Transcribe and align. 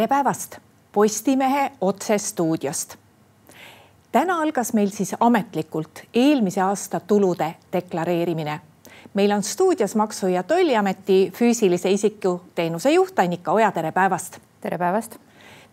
tere 0.00 0.08
päevast 0.08 0.56
Postimehe 0.92 1.72
otsestuudiost. 1.80 2.96
täna 4.12 4.38
algas 4.40 4.72
meil 4.72 4.88
siis 4.90 5.14
ametlikult 5.20 6.00
eelmise 6.14 6.60
aasta 6.60 7.00
tulude 7.00 7.54
deklareerimine. 7.72 8.60
meil 9.14 9.32
on 9.32 9.42
stuudios 9.42 9.96
Maksu- 9.96 10.26
ja 10.26 10.42
Tolliameti 10.42 11.32
füüsilise 11.36 11.90
isiku 11.90 12.40
teenuse 12.54 12.90
juht 12.90 13.18
Annika 13.18 13.52
Oja, 13.52 13.72
tere 13.72 13.92
päevast. 13.92 14.38
tere 14.60 14.78
päevast 14.78 15.16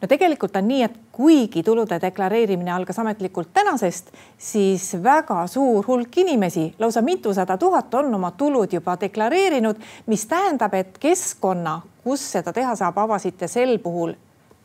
no 0.02 0.08
tegelikult 0.08 0.56
on 0.56 0.68
nii, 0.68 0.84
et 0.84 0.96
kuigi 1.12 1.64
tulude 1.64 2.00
deklareerimine 2.02 2.72
algas 2.72 3.00
ametlikult 3.00 3.50
tänasest, 3.54 4.12
siis 4.38 4.92
väga 5.04 5.48
suur 5.48 5.86
hulk 5.88 6.18
inimesi, 6.18 6.70
lausa 6.80 7.02
mitusada 7.02 7.58
tuhat 7.58 7.94
on 7.94 8.14
oma 8.16 8.32
tulud 8.32 8.74
juba 8.74 8.98
deklareerinud, 9.02 9.82
mis 10.06 10.26
tähendab, 10.26 10.74
et 10.74 10.98
keskkonna, 11.02 11.82
kus 12.04 12.32
seda 12.38 12.54
teha 12.54 12.76
saab, 12.76 12.98
avasite 12.98 13.48
sel 13.48 13.78
puhul 13.84 14.14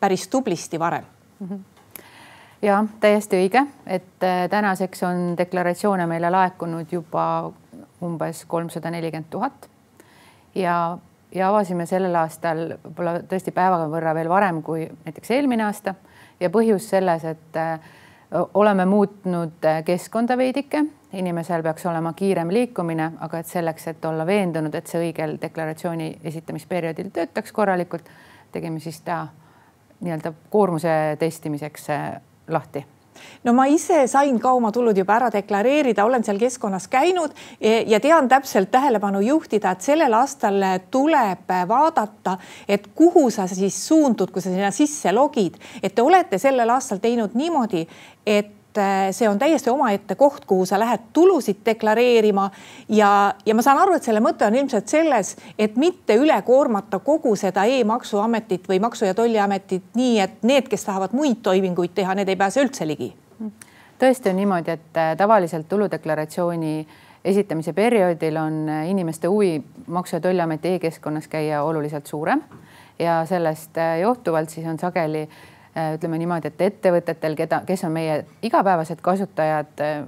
päris 0.00 0.28
tublisti 0.28 0.78
varem 0.78 1.04
mm. 1.40 1.48
-hmm 1.48 1.60
ja 2.62 2.84
täiesti 3.00 3.36
õige, 3.36 3.66
et 3.86 4.22
äh, 4.22 4.48
tänaseks 4.50 5.02
on 5.02 5.34
deklaratsioone 5.38 6.06
meile 6.06 6.30
laekunud 6.30 6.92
juba 6.92 7.52
umbes 8.02 8.44
kolmsada 8.44 8.90
nelikümmend 8.90 9.30
tuhat 9.30 9.68
ja 10.54 10.98
ja 11.34 11.48
avasime 11.48 11.86
sellel 11.86 12.14
aastal 12.20 12.76
võib-olla 12.84 13.18
tõesti 13.28 13.54
päeva 13.54 13.86
võrra 13.88 14.14
veel 14.14 14.28
varem 14.28 14.62
kui 14.62 14.86
näiteks 15.04 15.30
eelmine 15.30 15.64
aasta. 15.64 15.94
Ja 16.40 16.50
põhjus 16.50 16.88
selles, 16.90 17.24
et 17.24 17.58
oleme 18.54 18.84
muutnud 18.84 19.64
äh, 19.64 19.84
keskkonda 19.84 20.36
veidike, 20.36 20.84
inimesel 21.12 21.62
peaks 21.62 21.86
olema 21.86 22.12
kiirem 22.16 22.50
liikumine, 22.50 23.10
aga 23.20 23.42
et 23.42 23.46
selleks, 23.46 23.86
et 23.92 24.04
olla 24.04 24.26
veendunud, 24.26 24.74
et 24.74 24.88
see 24.88 25.02
õigel 25.08 25.36
deklaratsiooni 25.42 26.08
esitamisperioodil 26.24 27.12
töötaks 27.12 27.52
korralikult, 27.52 28.08
tegime 28.52 28.80
siis 28.80 29.00
ta 29.04 29.26
nii-öelda 30.00 30.32
koormuse 30.50 31.16
testimiseks 31.20 31.90
äh, 31.90 32.08
lahti 32.48 32.86
no 33.44 33.52
ma 33.56 33.66
ise 33.70 34.06
sain 34.10 34.38
ka 34.40 34.52
oma 34.52 34.72
tulud 34.72 34.96
juba 34.96 35.16
ära 35.16 35.30
deklareerida, 35.32 36.04
olen 36.04 36.24
seal 36.24 36.40
keskkonnas 36.40 36.88
käinud 36.92 37.34
ja 37.60 38.00
tean 38.00 38.28
täpselt 38.28 38.70
tähelepanu 38.70 39.20
juhtida, 39.24 39.72
et 39.72 39.84
sellel 39.84 40.14
aastal 40.16 40.62
tuleb 40.90 41.52
vaadata, 41.68 42.38
et 42.68 42.88
kuhu 42.94 43.28
sa 43.30 43.46
siis 43.50 43.76
suundud, 43.88 44.30
kui 44.32 44.42
sa 44.42 44.50
sinna 44.50 44.72
sisse 44.74 45.12
logid, 45.12 45.58
et 45.82 45.94
te 45.94 46.02
olete 46.02 46.38
sellel 46.38 46.70
aastal 46.70 47.02
teinud 47.02 47.36
niimoodi, 47.38 47.86
et 48.26 48.58
see 49.10 49.28
on 49.28 49.38
täiesti 49.38 49.70
omaette 49.70 50.14
koht, 50.14 50.44
kuhu 50.44 50.66
sa 50.66 50.78
lähed 50.78 51.00
tulusid 51.12 51.56
deklareerima 51.66 52.50
ja, 52.88 53.34
ja 53.46 53.54
ma 53.54 53.62
saan 53.62 53.78
aru, 53.78 53.96
et 53.96 54.06
selle 54.06 54.20
mõte 54.20 54.46
on 54.46 54.54
ilmselt 54.54 54.88
selles, 54.88 55.34
et 55.58 55.76
mitte 55.76 56.16
üle 56.16 56.36
koormata 56.46 56.98
kogu 57.04 57.34
seda 57.36 57.64
e-maksuametit 57.64 58.68
või 58.68 58.80
Maksu- 58.80 59.06
ja 59.06 59.14
Tolliametit 59.14 59.94
nii, 59.98 60.18
et 60.20 60.42
need, 60.42 60.68
kes 60.72 60.84
tahavad 60.88 61.12
muid 61.16 61.42
toiminguid 61.42 61.94
teha, 61.94 62.14
need 62.14 62.28
ei 62.28 62.36
pääse 62.36 62.64
üldse 62.64 62.86
ligi. 62.88 63.12
tõesti 63.98 64.30
on 64.30 64.36
niimoodi, 64.36 64.70
et 64.70 64.96
äh, 64.96 65.16
tavaliselt 65.16 65.68
tuludeklaratsiooni 65.68 66.86
esitamise 67.24 67.72
perioodil 67.72 68.36
on 68.36 68.68
äh, 68.68 68.90
inimeste 68.90 69.28
huvi 69.28 69.62
Maksu- 69.86 70.16
ja 70.16 70.20
Tolliameti 70.20 70.74
e-keskkonnas 70.74 71.28
käia 71.28 71.62
oluliselt 71.62 72.06
suurem 72.06 72.42
ja 72.98 73.24
sellest 73.26 73.76
johtuvalt 74.00 74.50
siis 74.50 74.66
on 74.66 74.78
sageli 74.78 75.28
Äh, 75.28 75.51
ütleme 75.72 76.18
niimoodi, 76.20 76.50
et 76.52 76.60
ettevõtetel, 76.68 77.36
keda, 77.36 77.62
kes 77.66 77.84
on 77.88 77.94
meie 77.94 78.22
igapäevased 78.44 79.00
kasutajad, 79.02 79.72
äh, 79.80 80.02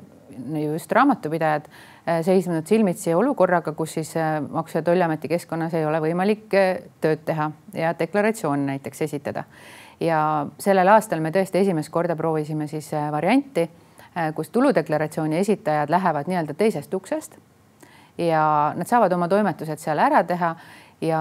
just 0.60 0.92
raamatupidajad, 0.92 1.68
äh, 2.08 2.20
seisnud 2.26 2.66
silmitsi 2.66 3.14
olukorraga, 3.14 3.72
kus 3.72 3.94
siis 3.94 4.14
Maksu- 4.50 4.78
ja 4.78 4.82
Tolliameti 4.82 5.28
keskkonnas 5.28 5.74
ei 5.74 5.86
ole 5.86 6.00
võimalik 6.00 6.48
tööd 7.00 7.24
teha 7.24 7.50
ja 7.72 7.94
deklaratsioon 7.98 8.66
näiteks 8.66 9.02
esitada. 9.02 9.44
ja 10.00 10.46
sellel 10.58 10.88
aastal 10.88 11.20
me 11.20 11.30
tõesti 11.30 11.56
esimest 11.56 11.88
korda 11.90 12.16
proovisime 12.16 12.66
siis 12.66 12.90
varianti, 13.12 13.70
kus 14.34 14.50
tuludeklaratsiooni 14.50 15.38
esitajad 15.38 15.90
lähevad 15.90 16.26
nii-öelda 16.26 16.54
teisest 16.54 16.94
uksest 16.94 17.38
ja 18.18 18.72
nad 18.76 18.86
saavad 18.86 19.12
oma 19.12 19.28
toimetused 19.28 19.78
seal 19.78 19.98
ära 19.98 20.24
teha 20.24 20.54
ja 21.00 21.20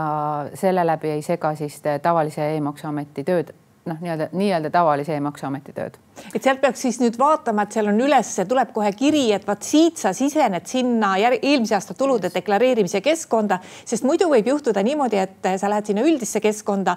selle 0.53 0.85
läbi 0.85 1.09
ei 1.09 1.21
sega 1.21 1.55
siis 1.55 1.79
tavalise 2.01 2.55
e-maksuameti 2.55 3.23
tööd 3.23 3.53
noh, 3.85 3.97
nii-öelda 3.99 4.27
nii-öelda 4.31 4.69
tavalise 4.71 5.15
e-maksuameti 5.15 5.73
tööd. 5.75 5.97
et 6.35 6.43
sealt 6.43 6.61
peaks 6.61 6.81
siis 6.85 6.99
nüüd 7.01 7.17
vaatama, 7.19 7.65
et 7.65 7.75
seal 7.75 7.89
on 7.89 7.97
üles, 8.05 8.29
tuleb 8.47 8.69
kohe 8.73 8.91
kiri, 8.95 9.23
et 9.35 9.47
vaat 9.47 9.65
siit 9.65 9.97
sa 9.99 10.13
sisened 10.13 10.67
sinna 10.69 11.15
eelmise 11.17 11.75
aasta 11.75 11.95
tulude 11.97 12.29
deklareerimise 12.33 13.01
keskkonda, 13.03 13.57
sest 13.85 14.05
muidu 14.07 14.29
võib 14.31 14.47
juhtuda 14.47 14.83
niimoodi, 14.85 15.19
et 15.19 15.49
sa 15.59 15.71
lähed 15.71 15.89
sinna 15.89 16.05
üldisse 16.05 16.39
keskkonda, 16.43 16.95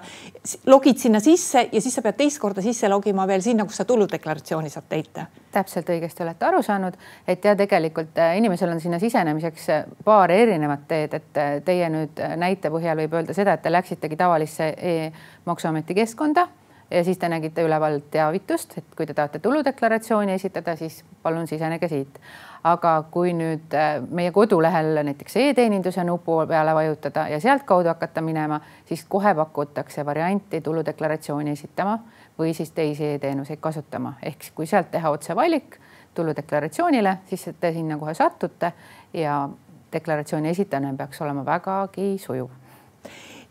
logid 0.69 1.01
sinna 1.01 1.19
sisse 1.23 1.65
ja 1.71 1.81
siis 1.81 1.97
sa 1.97 2.03
pead 2.05 2.19
teist 2.21 2.39
korda 2.39 2.63
sisse 2.63 2.89
logima 2.89 3.25
veel 3.27 3.43
sinna, 3.43 3.65
kus 3.65 3.81
sa 3.81 3.85
tuludeklaratsiooni 3.89 4.69
saad 4.71 4.87
täita. 4.89 5.25
täpselt 5.51 5.89
õigesti 5.89 6.21
olete 6.21 6.45
aru 6.45 6.61
saanud, 6.63 6.93
et 7.27 7.45
ja 7.45 7.55
tegelikult 7.57 8.19
äh, 8.21 8.35
inimesel 8.37 8.69
on 8.69 8.79
sinna 8.79 8.99
sisenemiseks 8.99 9.69
äh, 9.73 9.83
paar 10.05 10.31
erinevat 10.31 10.85
teed, 10.87 11.13
et 11.17 11.41
äh, 11.41 11.57
teie 11.65 11.89
nüüd 11.89 12.21
näite 12.37 12.69
põhjal 12.69 12.99
võib 13.01 13.17
öelda 13.17 13.33
seda, 13.33 13.57
et 13.57 13.65
te 13.65 13.73
läksitegi 13.73 14.15
tavalisse 14.19 14.69
e-maksuameti 14.77 15.97
keskkonda 15.97 16.47
ja 16.91 17.03
siis 17.03 17.17
te 17.17 17.29
nägite 17.29 17.63
üleval 17.63 17.99
teavitust, 18.11 18.77
et 18.77 18.95
kui 18.97 19.05
te 19.05 19.13
tahate 19.13 19.39
tuludeklaratsiooni 19.39 20.33
esitada, 20.33 20.75
siis 20.75 21.03
palun 21.23 21.47
sisenege 21.47 21.87
siit. 21.87 22.19
aga 22.67 23.03
kui 23.11 23.31
nüüd 23.37 23.71
äh, 23.77 24.01
meie 24.11 24.31
kodulehel 24.35 24.97
näiteks 25.05 25.35
e-teeninduse 25.39 26.03
nupu 26.03 26.39
peale 26.49 26.73
vajutada 26.75 27.27
ja 27.31 27.39
sealtkaudu 27.39 27.87
hakata 27.87 28.21
minema, 28.21 28.59
siis 28.85 29.05
kohe 29.05 29.35
pakutakse 29.35 30.05
varianti 30.05 30.61
tuludeklaratsiooni 30.61 31.51
esitama 31.51 31.99
või 32.39 32.53
siis 32.53 32.71
teisi 32.71 33.13
e-teenuseid 33.13 33.61
kasutama, 33.61 34.13
ehk 34.23 34.51
kui 34.55 34.67
sealt 34.67 34.91
teha 34.91 35.09
otsevalik 35.09 35.79
tuludeklaratsioonile, 36.15 37.17
siis 37.29 37.49
te 37.59 37.71
sinna 37.73 37.97
kohe 37.97 38.13
satute 38.13 38.73
ja 39.13 39.49
deklaratsiooni 39.93 40.49
esitamine 40.49 40.97
peaks 40.97 41.21
olema 41.21 41.45
vägagi 41.45 42.17
sujuv 42.17 42.49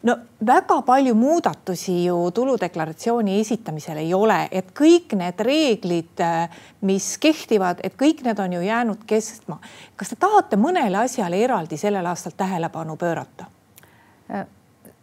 no 0.07 0.17
väga 0.47 0.81
palju 0.87 1.15
muudatusi 1.15 2.05
ju 2.05 2.31
tuludeklaratsiooni 2.31 3.41
esitamisel 3.41 3.99
ei 4.03 4.15
ole, 4.15 4.39
et 4.51 4.71
kõik 4.77 5.17
need 5.19 5.41
reeglid, 5.43 6.23
mis 6.87 7.09
kehtivad, 7.23 7.83
et 7.85 7.97
kõik 7.99 8.23
need 8.27 8.41
on 8.43 8.59
ju 8.59 8.63
jäänud 8.63 9.07
kestma. 9.07 9.59
kas 9.97 10.13
te 10.13 10.17
tahate 10.17 10.57
mõnele 10.57 11.03
asjale 11.05 11.43
eraldi 11.45 11.77
sellel 11.77 12.07
aastal 12.07 12.37
tähelepanu 12.37 12.97
pöörata? 12.97 13.51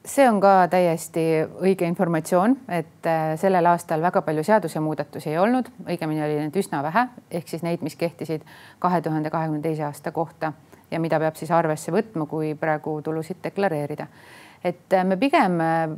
see 0.06 0.28
on 0.30 0.42
ka 0.44 0.68
täiesti 0.68 1.22
õige 1.64 1.88
informatsioon, 1.88 2.58
et 2.68 3.08
äh, 3.08 3.38
sellel 3.40 3.66
aastal 3.72 4.02
väga 4.04 4.22
palju 4.22 4.44
seadusemuudatusi 4.44 5.30
ei 5.32 5.38
olnud, 5.40 5.70
õigemini 5.88 6.26
oli 6.26 6.36
neid 6.42 6.58
üsna 6.60 6.82
vähe, 6.84 7.06
ehk 7.32 7.48
siis 7.48 7.64
neid, 7.64 7.82
mis 7.82 7.96
kehtisid 7.96 8.44
kahe 8.84 9.02
tuhande 9.02 9.32
kahekümne 9.32 9.64
teise 9.64 9.86
aasta 9.88 10.12
kohta 10.12 10.52
ja 10.92 11.00
mida 11.00 11.20
peab 11.24 11.40
siis 11.40 11.52
arvesse 11.52 11.92
võtma, 11.96 12.28
kui 12.28 12.52
praegu 12.60 12.98
tulusid 13.02 13.40
deklareerida 13.44 14.08
et 14.64 14.94
äh, 14.94 15.06
me 15.06 15.18
pigem 15.18 15.60
äh, 15.62 15.90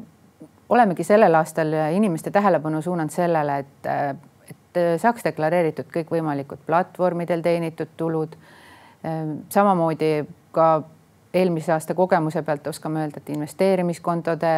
olemegi 0.69 1.03
sellel 1.03 1.35
aastal 1.35 1.73
inimeste 1.93 2.31
tähelepanu 2.31 2.81
suunanud 2.81 3.13
sellele, 3.13 3.59
et, 3.59 3.85
äh, 3.85 4.15
et 4.49 5.01
saaks 5.01 5.23
deklareeritud 5.23 5.87
kõikvõimalikud 5.93 6.65
platvormidel 6.65 7.41
teenitud 7.41 7.95
tulud. 7.97 8.35
samamoodi 9.49 10.25
ka 10.51 10.81
eelmise 11.33 11.71
aasta 11.71 11.93
kogemuse 11.93 12.41
pealt 12.41 12.67
oskame 12.67 13.03
öelda, 13.03 13.21
et 13.21 13.29
investeerimiskontode 13.29 14.53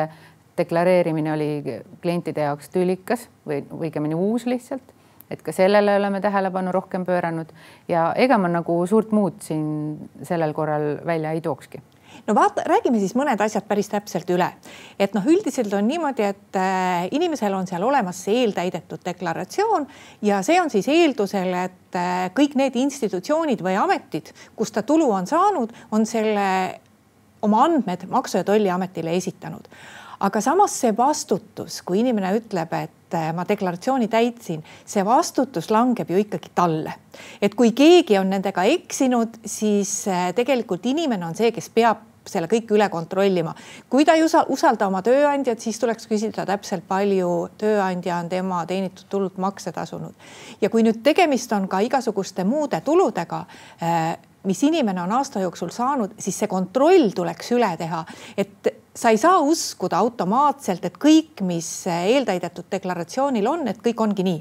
deklareerimine 0.58 1.34
oli 1.34 1.82
klientide 2.02 2.46
jaoks 2.48 2.70
tülikas 2.70 3.28
või 3.48 3.60
õigemini 3.78 4.16
uus 4.16 4.46
lihtsalt, 4.46 4.96
et 5.30 5.44
ka 5.44 5.52
sellele 5.52 5.98
oleme 6.00 6.22
tähelepanu 6.24 6.72
rohkem 6.72 7.06
pööranud 7.06 7.52
ja 7.92 8.14
ega 8.16 8.38
ma 8.38 8.48
nagu 8.48 8.80
suurt 8.88 9.12
muud 9.12 9.42
siin 9.44 10.10
sellel 10.24 10.56
korral 10.56 10.96
välja 11.06 11.36
ei 11.36 11.42
tookski 11.42 11.84
no 12.28 12.36
vaata, 12.36 12.64
räägime 12.68 13.00
siis 13.02 13.16
mõned 13.18 13.42
asjad 13.44 13.68
päris 13.68 13.90
täpselt 13.92 14.30
üle. 14.34 14.50
et 15.00 15.14
noh, 15.14 15.26
üldiselt 15.26 15.74
on 15.74 15.88
niimoodi, 15.88 16.24
et 16.24 16.60
äh, 16.60 17.08
inimesel 17.12 17.54
on 17.54 17.68
seal 17.68 17.84
olemas 17.84 18.24
see 18.26 18.42
eeltäidetud 18.44 19.04
deklaratsioon 19.06 19.88
ja 20.22 20.42
see 20.44 20.62
on 20.62 20.70
siis 20.74 20.88
eeldusel, 20.88 21.54
et 21.68 22.00
äh, 22.00 22.28
kõik 22.38 22.58
need 22.60 22.76
institutsioonid 22.76 23.62
või 23.64 23.78
ametid, 23.80 24.34
kust 24.56 24.76
ta 24.78 24.84
tulu 24.84 25.12
on 25.12 25.28
saanud, 25.28 25.74
on 25.92 26.06
selle 26.06 26.48
oma 27.42 27.64
andmed 27.68 28.08
Maksu- 28.10 28.42
ja 28.42 28.44
Tolliametile 28.44 29.14
esitanud 29.16 29.70
aga 30.20 30.42
samas 30.42 30.76
see 30.82 30.94
vastutus, 30.98 31.82
kui 31.86 32.02
inimene 32.02 32.34
ütleb, 32.40 32.74
et 32.74 33.18
äh, 33.18 33.30
ma 33.36 33.46
deklaratsiooni 33.48 34.10
täitsin, 34.12 34.64
see 34.86 35.06
vastutus 35.06 35.72
langeb 35.74 36.10
ju 36.12 36.22
ikkagi 36.24 36.54
talle. 36.56 36.94
et 37.42 37.56
kui 37.56 37.72
keegi 37.72 38.18
on 38.18 38.30
nendega 38.30 38.64
eksinud, 38.64 39.40
siis 39.46 40.06
tegelikult 40.36 40.86
inimene 40.86 41.26
on 41.26 41.36
see, 41.36 41.52
kes 41.52 41.70
peab 41.74 42.06
selle 42.30 42.48
kõik 42.52 42.72
üle 42.76 42.90
kontrollima. 42.90 43.56
kui 43.90 44.06
ta 44.06 44.16
ei 44.16 44.24
usalda 44.24 44.88
oma 44.88 45.02
tööandjat, 45.02 45.60
siis 45.60 45.80
tuleks 45.80 46.08
küsida 46.08 46.46
täpselt, 46.46 46.86
palju 46.88 47.50
tööandja 47.58 48.20
on 48.22 48.30
tema 48.30 48.64
teenitud 48.66 49.08
tulult 49.10 49.38
makse 49.38 49.72
tasunud. 49.72 50.14
ja 50.62 50.70
kui 50.70 50.84
nüüd 50.84 51.02
tegemist 51.04 51.52
on 51.54 51.68
ka 51.68 51.80
igasuguste 51.80 52.44
muude 52.44 52.82
tuludega, 52.82 53.46
eh, 53.82 54.18
mis 54.44 54.64
inimene 54.64 55.02
on 55.02 55.12
aasta 55.12 55.40
jooksul 55.40 55.70
saanud, 55.70 56.14
siis 56.20 56.38
see 56.40 56.48
kontroll 56.48 57.12
tuleks 57.16 57.52
üle 57.52 57.78
teha, 57.78 58.06
et 58.38 58.74
sa 58.98 59.10
ei 59.10 59.18
saa 59.18 59.38
uskuda 59.46 59.98
automaatselt, 60.02 60.86
et 60.86 60.96
kõik, 60.98 61.44
mis 61.46 61.70
eeltäidetud 61.92 62.66
deklaratsioonil 62.72 63.48
on, 63.48 63.68
et 63.70 63.82
kõik 63.86 64.02
ongi 64.02 64.26
nii. 64.26 64.40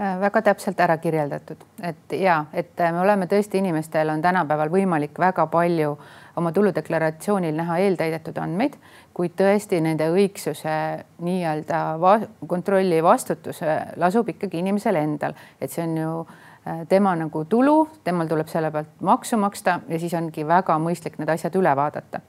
Äh, 0.00 0.16
väga 0.18 0.40
täpselt 0.42 0.80
ära 0.80 0.96
kirjeldatud, 0.98 1.60
et 1.84 2.14
ja 2.18 2.40
et 2.52 2.80
äh, 2.80 2.90
me 2.90 3.04
oleme 3.04 3.28
tõesti, 3.30 3.60
inimestel 3.60 4.10
on 4.10 4.24
tänapäeval 4.24 4.72
võimalik 4.72 5.20
väga 5.20 5.46
palju 5.52 5.92
oma 6.40 6.50
tuludeklaratsioonil 6.52 7.54
näha 7.54 7.76
eeltäidetud 7.84 8.40
andmeid, 8.42 8.74
kuid 9.14 9.36
tõesti 9.38 9.78
nende 9.84 10.08
õigsuse 10.10 10.74
nii-öelda 11.22 11.84
va 12.02 12.16
kontrolli 12.50 12.98
vastutus 13.06 13.62
lasub 14.00 14.34
ikkagi 14.34 14.64
inimesel 14.64 14.98
endal, 14.98 15.38
et 15.60 15.70
see 15.70 15.84
on 15.86 15.96
ju 16.00 16.10
äh, 16.24 16.82
tema 16.90 17.14
nagu 17.20 17.44
tulu, 17.44 17.84
temal 18.02 18.32
tuleb 18.32 18.50
selle 18.50 18.74
pealt 18.74 18.98
maksu 18.98 19.38
maksta 19.38 19.82
ja 19.86 20.02
siis 20.02 20.18
ongi 20.18 20.48
väga 20.48 20.80
mõistlik 20.82 21.20
need 21.20 21.36
asjad 21.36 21.54
üle 21.60 21.76
vaadata 21.76 22.24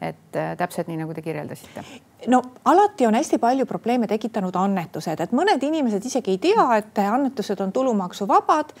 et 0.00 0.36
äh, 0.36 0.52
täpselt 0.56 0.86
nii, 0.86 1.00
nagu 1.00 1.14
te 1.14 1.22
kirjeldasite. 1.22 1.82
no 2.30 2.42
alati 2.64 3.06
on 3.06 3.14
hästi 3.18 3.38
palju 3.38 3.66
probleeme 3.66 4.06
tekitanud 4.06 4.54
annetused, 4.56 5.20
et 5.20 5.34
mõned 5.34 5.62
inimesed 5.62 6.04
isegi 6.06 6.36
ei 6.36 6.38
tea, 6.42 6.66
et 6.78 6.98
annetused 7.02 7.60
on 7.60 7.72
tulumaksuvabad 7.72 8.72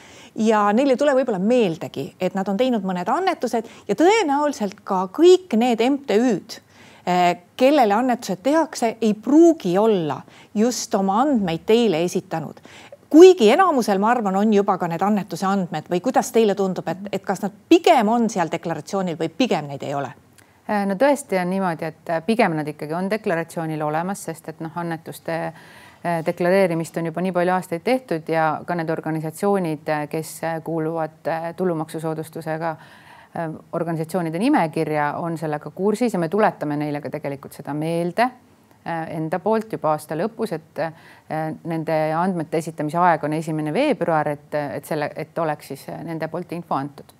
ja 0.46 0.68
neil 0.72 0.94
ei 0.94 1.00
tule 1.00 1.16
võib-olla 1.18 1.42
meeldegi, 1.42 2.12
et 2.20 2.38
nad 2.38 2.48
on 2.48 2.56
teinud 2.56 2.86
mõned 2.86 3.10
annetused 3.10 3.66
ja 3.88 3.98
tõenäoliselt 3.98 4.84
ka 4.84 5.06
kõik 5.14 5.58
need 5.58 5.82
MTÜ-d 5.82 6.60
äh, 7.08 7.32
kellele 7.58 7.98
annetused 7.98 8.44
tehakse, 8.46 8.96
ei 9.00 9.14
pruugi 9.14 9.74
olla 9.78 10.20
just 10.54 10.94
oma 10.94 11.22
andmeid 11.24 11.66
teile 11.66 12.04
esitanud 12.06 12.62
kuigi 13.10 13.50
enamusel, 13.50 13.98
ma 13.98 14.10
arvan, 14.12 14.36
on 14.36 14.52
juba 14.52 14.76
ka 14.78 14.86
need 14.86 15.02
annetuse 15.02 15.46
andmed 15.48 15.90
või 15.90 16.02
kuidas 16.04 16.30
teile 16.30 16.54
tundub, 16.54 16.86
et, 16.92 17.10
et 17.12 17.24
kas 17.24 17.42
nad 17.42 17.54
pigem 17.68 18.08
on 18.12 18.30
seal 18.30 18.52
deklaratsioonil 18.52 19.18
või 19.18 19.32
pigem 19.32 19.70
neid 19.72 19.82
ei 19.82 19.94
ole? 19.98 20.12
Äh, 20.70 20.84
no 20.86 20.98
tõesti 21.00 21.38
on 21.40 21.48
niimoodi, 21.48 21.88
et 21.88 22.10
äh, 22.12 22.22
pigem 22.24 22.52
nad 22.58 22.68
ikkagi 22.68 22.92
on 22.92 23.06
deklaratsioonil 23.08 23.80
olemas, 23.82 24.26
sest 24.28 24.50
et 24.52 24.58
noh, 24.60 24.74
annetuste 24.76 25.36
äh, 25.48 26.18
deklareerimist 26.26 26.96
on 27.00 27.08
juba 27.08 27.24
nii 27.24 27.32
palju 27.32 27.54
aastaid 27.54 27.84
tehtud 27.86 28.28
ja 28.28 28.50
ka 28.68 28.76
need 28.76 28.90
organisatsioonid, 28.92 29.88
kes 30.12 30.34
kuuluvad 30.64 31.32
tulumaksusoodustusega 31.56 32.76
organisatsioonide 33.72 34.38
nimekirja, 34.40 35.12
on 35.22 35.36
sellega 35.38 35.70
kursis 35.70 36.12
ja 36.12 36.20
me 36.20 36.28
tuletame 36.28 36.76
neile 36.80 37.00
ka 37.00 37.10
tegelikult 37.12 37.56
seda 37.56 37.74
meelde 37.76 38.24
enda 38.88 39.38
poolt 39.44 39.72
juba 39.72 39.92
aasta 39.92 40.16
lõpus, 40.16 40.54
et 40.56 40.80
nende 41.68 41.98
andmete 42.16 42.62
esitamise 42.62 42.98
aeg 42.98 43.28
on 43.28 43.36
esimene 43.36 43.72
veebruar, 43.72 44.32
et, 44.32 44.56
et 44.80 44.88
selle, 44.88 45.10
et 45.16 45.38
oleks 45.38 45.74
siis 45.74 45.84
nende 46.08 46.28
poolt 46.32 46.56
info 46.56 46.78
antud 46.78 47.17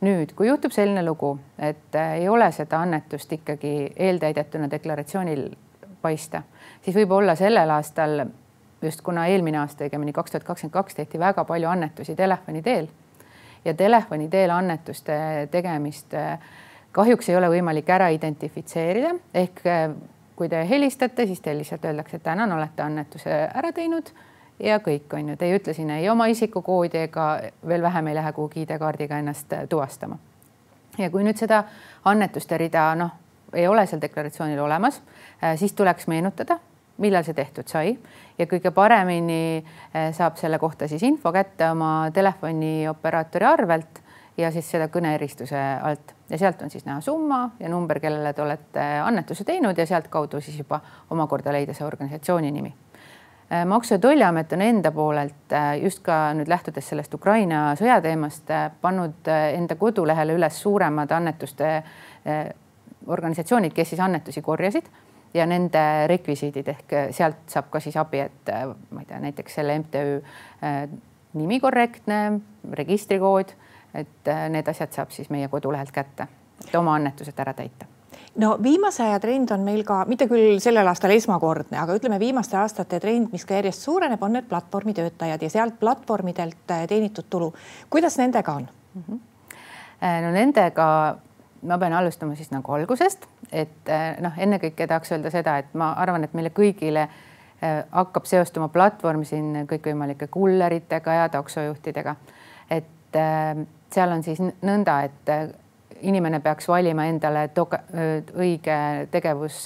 nüüd, 0.00 0.32
kui 0.36 0.48
juhtub 0.48 0.72
selline 0.72 1.04
lugu, 1.04 1.38
et 1.58 1.94
äh, 1.94 2.16
ei 2.20 2.28
ole 2.28 2.50
seda 2.52 2.80
annetust 2.80 3.32
ikkagi 3.32 3.92
eeltäidetuna 3.96 4.70
deklaratsioonil 4.70 5.48
paista, 6.02 6.42
siis 6.82 6.96
võib 6.96 7.14
olla 7.16 7.34
sellel 7.34 7.70
aastal 7.70 8.26
just 8.82 9.00
kuna 9.00 9.26
eelmine 9.26 9.58
aasta, 9.58 9.84
õigemini 9.86 10.12
kaks 10.12 10.34
tuhat 10.34 10.44
kakskümmend 10.44 10.74
kaks 10.74 10.94
tehti 10.94 11.18
väga 11.18 11.44
palju 11.44 11.68
annetusi 11.68 12.14
telefoni 12.14 12.62
teel 12.62 12.88
ja 13.64 13.74
telefoni 13.74 14.28
teel 14.28 14.50
annetuste 14.50 15.16
tegemist 15.50 16.14
äh, 16.14 16.38
kahjuks 16.92 17.28
ei 17.28 17.36
ole 17.36 17.48
võimalik 17.50 17.88
ära 17.90 18.08
identifitseerida. 18.14 19.14
Ehk 19.34 19.64
äh, 19.66 19.88
kui 20.36 20.48
te 20.48 20.62
helistate, 20.68 21.26
siis 21.26 21.40
teile 21.40 21.62
lihtsalt 21.62 21.84
öeldakse, 21.84 22.18
et 22.18 22.26
tänan, 22.26 22.52
olete 22.52 22.82
annetuse 22.82 23.34
ära 23.54 23.72
teinud 23.72 24.10
ja 24.58 24.78
kõik 24.78 25.14
on 25.14 25.32
ju, 25.32 25.36
te 25.36 25.48
ei 25.48 25.56
ütle 25.58 25.74
sinna 25.74 25.98
ei 25.98 26.08
oma 26.10 26.26
isikukoodi 26.30 27.04
ega 27.08 27.28
veel 27.66 27.82
vähem 27.82 28.10
ei 28.10 28.18
lähe 28.18 28.32
kuhugi 28.32 28.62
ID-kaardiga 28.62 29.18
ennast 29.18 29.52
äh, 29.52 29.66
tuvastama. 29.68 30.18
ja 30.98 31.10
kui 31.10 31.24
nüüd 31.24 31.38
seda 31.38 31.64
annetuste 32.04 32.58
rida 32.58 32.92
noh, 32.98 33.10
ei 33.54 33.66
ole 33.68 33.86
seal 33.86 34.02
deklaratsioonil 34.02 34.60
olemas, 34.60 35.00
äh, 35.42 35.58
siis 35.58 35.72
tuleks 35.72 36.06
meenutada, 36.06 36.58
millal 36.98 37.24
see 37.26 37.34
tehtud 37.34 37.68
sai. 37.68 37.96
Ja 38.38 38.46
kõige 38.50 38.70
paremini 38.74 39.58
äh, 39.58 40.12
saab 40.14 40.38
selle 40.38 40.58
kohta 40.58 40.88
siis 40.88 41.02
info 41.02 41.32
kätte 41.32 41.70
oma 41.70 42.10
telefonioperaatori 42.14 43.46
arvelt 43.46 44.02
ja 44.38 44.50
siis 44.50 44.70
seda 44.70 44.88
kõneeristuse 44.90 45.60
alt. 45.82 46.14
Ja 46.30 46.38
sealt 46.38 46.62
on 46.62 46.70
siis 46.70 46.86
näha 46.86 47.00
summa 47.04 47.50
ja 47.60 47.68
number, 47.68 48.00
kellele 48.00 48.32
te 48.32 48.42
olete 48.42 48.86
annetuse 49.04 49.44
teinud 49.44 49.78
ja 49.78 49.86
sealtkaudu 49.86 50.40
siis 50.40 50.58
juba 50.58 50.80
omakorda 51.10 51.52
leida 51.52 51.74
see 51.74 51.86
organisatsiooni 51.86 52.50
nimi 52.50 52.72
maksu- 53.64 53.94
ja 53.94 53.98
Tolliamet 53.98 54.52
on 54.52 54.62
enda 54.62 54.92
poolelt 54.92 55.52
äh, 55.52 55.82
just 55.82 56.02
ka 56.02 56.32
nüüd 56.34 56.48
lähtudes 56.48 56.88
sellest 56.88 57.14
Ukraina 57.14 57.74
sõjateemast 57.78 58.50
äh, 58.50 58.70
pannud 58.80 59.28
enda 59.28 59.76
kodulehele 59.76 60.36
üles 60.38 60.60
suuremad 60.62 61.10
annetuste 61.12 61.82
organisatsioonid, 63.06 63.72
kes 63.76 63.90
siis 63.92 64.00
annetusi 64.00 64.42
korjasid 64.42 64.86
ja 65.34 65.44
nende 65.46 65.82
rekvisiidid. 66.08 66.68
Ehk 66.72 66.94
sealt 67.12 67.42
saab 67.52 67.68
ka 67.70 67.82
siis 67.84 67.98
abi, 68.00 68.22
et 68.24 68.52
ma 68.90 69.04
ei 69.04 69.10
tea, 69.10 69.20
näiteks 69.20 69.60
selle 69.60 69.76
MTÜ 69.82 70.04
nimi 71.36 71.60
korrektne, 71.60 72.40
registrikood, 72.80 73.52
et 73.94 74.36
need 74.48 74.72
asjad 74.72 74.96
saab 74.96 75.12
siis 75.12 75.28
meie 75.28 75.52
kodulehelt 75.52 75.92
kätte, 75.92 76.30
et 76.64 76.78
oma 76.80 76.96
annetused 76.96 77.44
ära 77.44 77.52
täita 77.52 77.92
no 78.36 78.56
viimase 78.62 79.02
aja 79.02 79.20
trend 79.20 79.50
on 79.54 79.60
meil 79.66 79.84
ka 79.86 80.02
mitte 80.10 80.26
küll 80.30 80.58
sellel 80.62 80.88
aastal 80.90 81.14
esmakordne, 81.14 81.78
aga 81.80 81.96
ütleme, 81.98 82.18
viimaste 82.22 82.58
aastate 82.58 83.00
trend, 83.02 83.30
mis 83.32 83.44
ka 83.46 83.58
järjest 83.58 83.86
suureneb, 83.86 84.22
on 84.22 84.34
need 84.38 84.48
platvormitöötajad 84.50 85.42
ja 85.42 85.50
sealt 85.50 85.78
platvormidelt 85.80 86.70
äh, 86.70 86.86
teenitud 86.90 87.28
tulu. 87.30 87.52
kuidas 87.90 88.18
nendega 88.18 88.52
on 88.52 88.68
mm? 88.94 89.02
-hmm. 89.02 89.20
no 90.26 90.32
nendega 90.32 90.88
ma 91.62 91.78
pean 91.78 91.92
alustama 91.92 92.34
siis 92.34 92.50
nagu 92.50 92.72
algusest, 92.72 93.26
et 93.52 93.88
äh, 93.88 94.16
noh, 94.20 94.32
ennekõike 94.36 94.86
tahaks 94.86 95.12
öelda 95.12 95.30
seda, 95.30 95.58
et 95.58 95.74
ma 95.74 95.92
arvan, 95.92 96.24
et 96.24 96.34
meile 96.34 96.50
kõigile 96.50 97.08
hakkab 97.90 98.26
seostuma 98.28 98.68
platvorm 98.68 99.22
siin 99.24 99.66
kõikvõimalike 99.70 100.26
kulleritega 100.26 101.12
ja 101.14 101.28
taksojuhtidega. 101.28 102.16
et 102.70 103.16
seal 103.94 104.12
on 104.12 104.22
siis 104.22 104.40
nõnda, 104.42 104.98
et 105.04 105.54
inimene 106.04 106.40
peaks 106.44 106.68
valima 106.68 107.08
endale 107.10 107.48
õige 108.36 108.78
tegevus, 109.10 109.64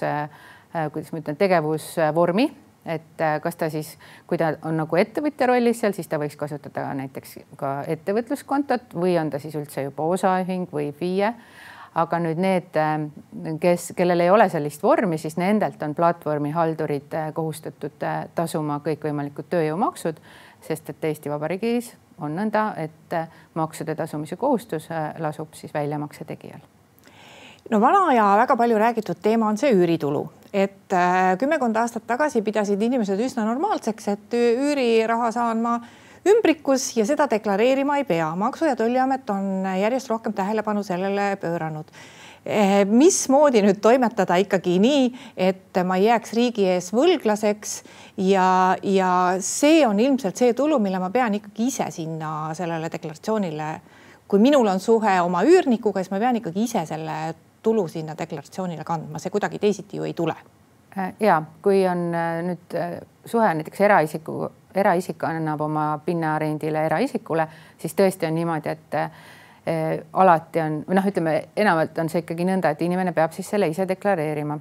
kuidas 0.73 1.13
ma 1.13 1.23
ütlen, 1.23 1.39
tegevusvormi, 1.39 2.49
et 2.89 3.25
kas 3.43 3.59
ta 3.61 3.69
siis, 3.73 3.95
kui 4.27 4.39
ta 4.41 4.55
on 4.69 4.79
nagu 4.81 5.01
ettevõtja 5.01 5.51
rollis 5.51 5.83
seal, 5.83 5.95
siis 5.97 6.09
ta 6.09 6.21
võiks 6.21 6.39
kasutada 6.41 6.87
näiteks 6.97 7.39
ka 7.61 7.83
ettevõtluskontot 7.91 8.97
või 8.97 9.19
on 9.21 9.31
ta 9.31 9.41
siis 9.43 9.57
üldse 9.59 9.89
juba 9.89 10.09
osaühing 10.15 10.71
või 10.73 10.93
FIE. 10.97 11.35
Aga 11.99 12.19
nüüd 12.23 12.39
need, 12.39 12.77
kes, 13.59 13.93
kellel 13.97 14.21
ei 14.23 14.31
ole 14.31 14.45
sellist 14.53 14.83
vormi, 14.85 15.17
siis 15.19 15.39
nendelt 15.41 15.81
on 15.83 15.97
platvormihaldurid 15.99 17.17
kohustatud 17.35 18.05
tasuma 18.39 18.77
kõikvõimalikud 18.85 19.49
tööjõumaksud, 19.51 20.21
sest 20.63 20.93
et 20.93 21.09
Eesti 21.11 21.33
Vabariigis 21.33 21.97
on 22.21 22.35
nõnda, 22.37 22.73
et 22.77 23.15
äh, 23.17 23.29
maksude 23.55 23.95
tasumise 23.95 24.37
kohustus 24.37 24.91
äh, 24.91 25.15
lasub 25.23 25.55
siis 25.55 25.75
väljamakse 25.75 26.25
tegijal. 26.25 26.61
no 27.71 27.81
vana 27.81 28.13
ja 28.15 28.27
väga 28.37 28.57
palju 28.57 28.79
räägitud 28.79 29.23
teema 29.23 29.49
on 29.49 29.59
see 29.59 29.73
üüritulu, 29.75 30.27
et 30.53 30.93
äh, 30.93 31.37
kümmekond 31.39 31.77
aastat 31.77 32.07
tagasi 32.07 32.43
pidasid 32.43 32.83
inimesed 32.83 33.21
üsna 33.21 33.45
normaalseks, 33.45 34.09
et 34.09 34.39
üüriraha 34.39 35.33
saan 35.33 35.63
ma 35.63 35.79
ümbrikus 36.29 36.97
ja 36.97 37.07
seda 37.07 37.29
deklareerima 37.31 37.99
ei 37.99 38.05
pea. 38.05 38.35
maksu- 38.37 38.69
ja 38.69 38.77
Tolliamet 38.77 39.31
on 39.31 39.67
järjest 39.81 40.09
rohkem 40.11 40.33
tähelepanu 40.33 40.83
sellele 40.83 41.37
pööranud 41.37 41.87
mismoodi 42.89 43.63
nüüd 43.65 43.81
toimetada 43.83 44.39
ikkagi 44.41 44.79
nii, 44.81 45.09
et 45.37 45.81
ma 45.85 45.99
ei 45.99 46.07
jääks 46.07 46.33
riigi 46.37 46.67
ees 46.71 46.93
võlglaseks 46.97 47.75
ja, 48.25 48.77
ja 48.83 49.11
see 49.45 49.83
on 49.87 50.01
ilmselt 50.01 50.39
see 50.41 50.55
tulu, 50.57 50.79
mille 50.83 51.01
ma 51.03 51.11
pean 51.15 51.37
ikkagi 51.39 51.69
ise 51.69 51.91
sinna 51.95 52.55
sellele 52.57 52.91
deklaratsioonile. 52.93 53.71
kui 54.29 54.39
minul 54.39 54.67
on 54.67 54.81
suhe 54.81 55.21
oma 55.21 55.43
üürnikuga, 55.45 56.03
siis 56.03 56.13
ma 56.13 56.19
pean 56.19 56.37
ikkagi 56.37 56.65
ise 56.65 56.87
selle 56.87 57.35
tulu 57.63 57.89
sinna 57.89 58.15
deklaratsioonile 58.19 58.85
kandma, 58.85 59.19
see 59.19 59.31
kuidagi 59.31 59.59
teisiti 59.59 59.97
ju 59.97 60.05
ei 60.05 60.15
tule 60.15 60.37
äh, 60.97 61.13
ja 61.21 61.43
kui 61.63 61.87
on 61.89 62.15
äh, 62.15 62.43
nüüd 62.45 62.77
äh, 62.77 63.01
suhe 63.29 63.55
näiteks 63.55 63.81
eraisiku, 63.81 64.49
eraisik 64.75 65.25
annab 65.25 65.61
oma 65.61 66.01
pinna 66.05 66.37
rendile 66.39 66.85
eraisikule, 66.87 67.47
siis 67.79 67.97
tõesti 67.99 68.29
on 68.29 68.37
niimoodi, 68.39 68.75
et 68.75 68.97
eh, 68.99 69.11
alati 70.13 70.61
on 70.61 70.81
või 70.89 70.97
noh, 70.97 71.07
ütleme 71.11 71.35
enamalt 71.57 71.99
on 71.99 72.09
see 72.09 72.23
ikkagi 72.23 72.47
nõnda, 72.49 72.73
et 72.73 72.83
inimene 72.85 73.13
peab 73.17 73.35
siis 73.37 73.49
selle 73.51 73.69
ise 73.69 73.89
deklareerima. 73.89 74.59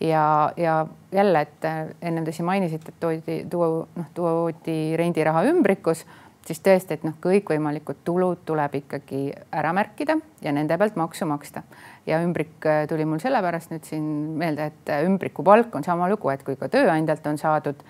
ja, 0.00 0.52
ja 0.56 0.86
jälle, 1.12 1.40
et 1.40 1.64
eh, 1.64 1.86
ennem 2.02 2.24
te 2.24 2.32
siin 2.32 2.46
mainisite, 2.46 2.92
et 2.92 3.00
toodi, 3.00 3.38
tuua, 3.50 3.86
noh, 3.96 4.10
toodi 4.14 4.96
rendiraha 4.96 5.44
ümbrikus, 5.48 6.04
siis 6.46 6.60
tõesti, 6.60 6.98
et 6.98 7.06
noh, 7.06 7.14
kõikvõimalikud 7.22 8.02
tulud 8.04 8.42
tuleb 8.44 8.74
ikkagi 8.82 9.22
ära 9.52 9.72
märkida 9.72 10.18
ja 10.42 10.52
nende 10.52 10.78
pealt 10.78 10.96
maksu 10.96 11.26
maksta. 11.30 11.62
ja 12.06 12.20
ümbrik 12.22 12.66
eh, 12.66 12.84
tuli 12.88 13.04
mul 13.04 13.22
sellepärast 13.22 13.72
nüüd 13.72 13.88
siin 13.88 14.04
meelde, 14.40 14.66
et 14.72 14.92
eh, 14.92 15.06
ümbrikupalk 15.06 15.74
on 15.74 15.84
sama 15.84 16.10
lugu, 16.10 16.30
et 16.30 16.42
kui 16.42 16.56
ka 16.56 16.68
tööandjalt 16.68 17.26
on 17.26 17.38
saadud 17.38 17.86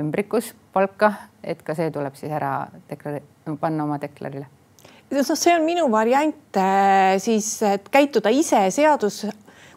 ümbrikus 0.00 0.54
palka, 0.72 1.12
et 1.44 1.62
ka 1.62 1.74
see 1.78 1.90
tuleb 1.94 2.16
siis 2.18 2.32
ära 2.32 2.66
deklareerida, 2.90 3.60
panna 3.60 3.84
oma 3.84 4.00
deklarile 4.02 4.48
noh, 5.10 5.24
see 5.36 5.54
on 5.54 5.64
minu 5.66 5.88
variant 5.92 6.58
äh, 6.58 7.16
siis, 7.22 7.56
et 7.66 7.88
käituda 7.92 8.32
ise 8.32 8.66
seadus 8.74 9.24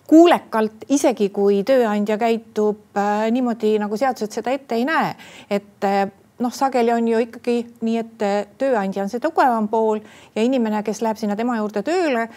kuulekalt, 0.07 0.85
isegi 0.93 1.29
kui 1.35 1.63
tööandja 1.67 2.17
käitub 2.19 2.97
äh, 2.97 3.27
niimoodi, 3.33 3.75
nagu 3.81 3.99
seadused 3.99 4.39
seda 4.39 4.53
ette 4.55 4.77
ei 4.77 4.87
näe. 4.87 5.13
et 5.49 5.87
äh, 5.87 6.07
noh, 6.39 6.53
sageli 6.53 6.93
on 6.93 7.07
ju 7.09 7.19
ikkagi 7.25 7.57
nii, 7.81 7.97
et 7.97 8.25
tööandja 8.61 9.03
on 9.03 9.09
see 9.09 9.21
tugevam 9.21 9.67
pool 9.71 9.99
ja 10.35 10.43
inimene, 10.45 10.83
kes 10.85 11.01
läheb 11.01 11.17
sinna 11.17 11.35
tema 11.35 11.55
juurde 11.57 11.81
tööle, 11.81 12.27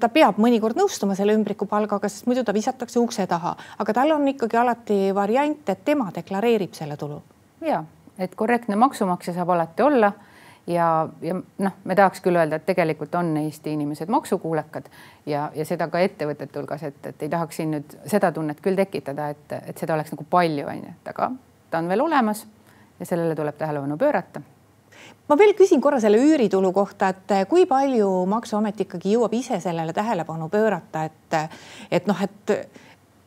ta 0.00 0.08
peab 0.08 0.38
mõnikord 0.40 0.78
nõustuma 0.80 1.12
selle 1.18 1.34
ümbrikupalgaga, 1.36 2.08
sest 2.08 2.24
muidu 2.30 2.46
ta 2.48 2.54
visatakse 2.56 2.96
ukse 2.96 3.26
taha, 3.28 3.52
aga 3.76 3.96
tal 3.98 4.14
on 4.14 4.24
ikkagi 4.32 4.56
alati 4.56 4.96
variant, 5.12 5.68
et 5.68 5.84
tema 5.84 6.08
deklareerib 6.16 6.72
selle 6.72 6.96
tulu. 6.96 7.20
ja, 7.60 7.82
et 8.16 8.32
korrektne 8.40 8.80
maksumaksja 8.80 9.36
saab 9.36 9.52
alati 9.52 9.84
olla 9.84 10.14
ja, 10.66 11.08
ja 11.22 11.34
noh, 11.34 11.76
me 11.84 11.94
tahaks 11.94 12.20
küll 12.24 12.38
öelda, 12.38 12.58
et 12.58 12.66
tegelikult 12.66 13.14
on 13.14 13.36
Eesti 13.40 13.72
inimesed 13.76 14.10
maksukuulekad 14.12 14.90
ja, 15.26 15.50
ja 15.54 15.66
seda 15.68 15.88
ka 15.92 16.02
ettevõtete 16.02 16.58
hulgas, 16.58 16.82
et, 16.88 16.98
et 17.06 17.22
ei 17.22 17.32
tahaks 17.32 17.60
siin 17.60 17.72
nüüd 17.76 17.96
seda 18.06 18.32
tunnet 18.32 18.60
küll 18.64 18.78
tekitada, 18.78 19.30
et, 19.34 19.56
et 19.62 19.78
seda 19.78 19.94
oleks 19.94 20.12
nagu 20.14 20.26
palju, 20.30 20.66
on 20.66 20.82
ju, 20.82 20.98
et 20.98 21.14
aga 21.14 21.30
ta 21.70 21.82
on 21.82 21.88
veel 21.92 22.04
olemas 22.04 22.46
ja 23.00 23.06
sellele 23.06 23.36
tuleb 23.38 23.58
tähelepanu 23.58 23.98
pöörata 24.00 24.42
ma 25.28 25.36
veel 25.38 25.54
küsin 25.58 25.80
korra 25.82 26.00
selle 26.00 26.18
üüritulu 26.22 26.72
kohta, 26.72 27.10
et 27.10 27.48
kui 27.50 27.66
palju 27.66 28.08
Maksuamet 28.30 28.80
ikkagi 28.86 29.14
jõuab 29.16 29.34
ise 29.34 29.60
sellele 29.60 29.92
tähelepanu 29.92 30.48
pöörata, 30.48 31.04
et, 31.04 31.38
et 31.90 32.06
noh, 32.06 32.22
et 32.22 32.54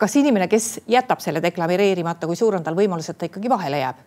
kas 0.00 0.16
inimene, 0.16 0.48
kes 0.48 0.80
jätab 0.88 1.20
selle 1.20 1.42
deklareerimata, 1.44 2.28
kui 2.28 2.38
suur 2.38 2.56
on 2.56 2.64
tal 2.64 2.78
võimalus, 2.78 3.10
et 3.12 3.18
ta 3.20 3.28
ikkagi 3.28 3.52
vahele 3.52 3.82
jääb? 3.82 4.00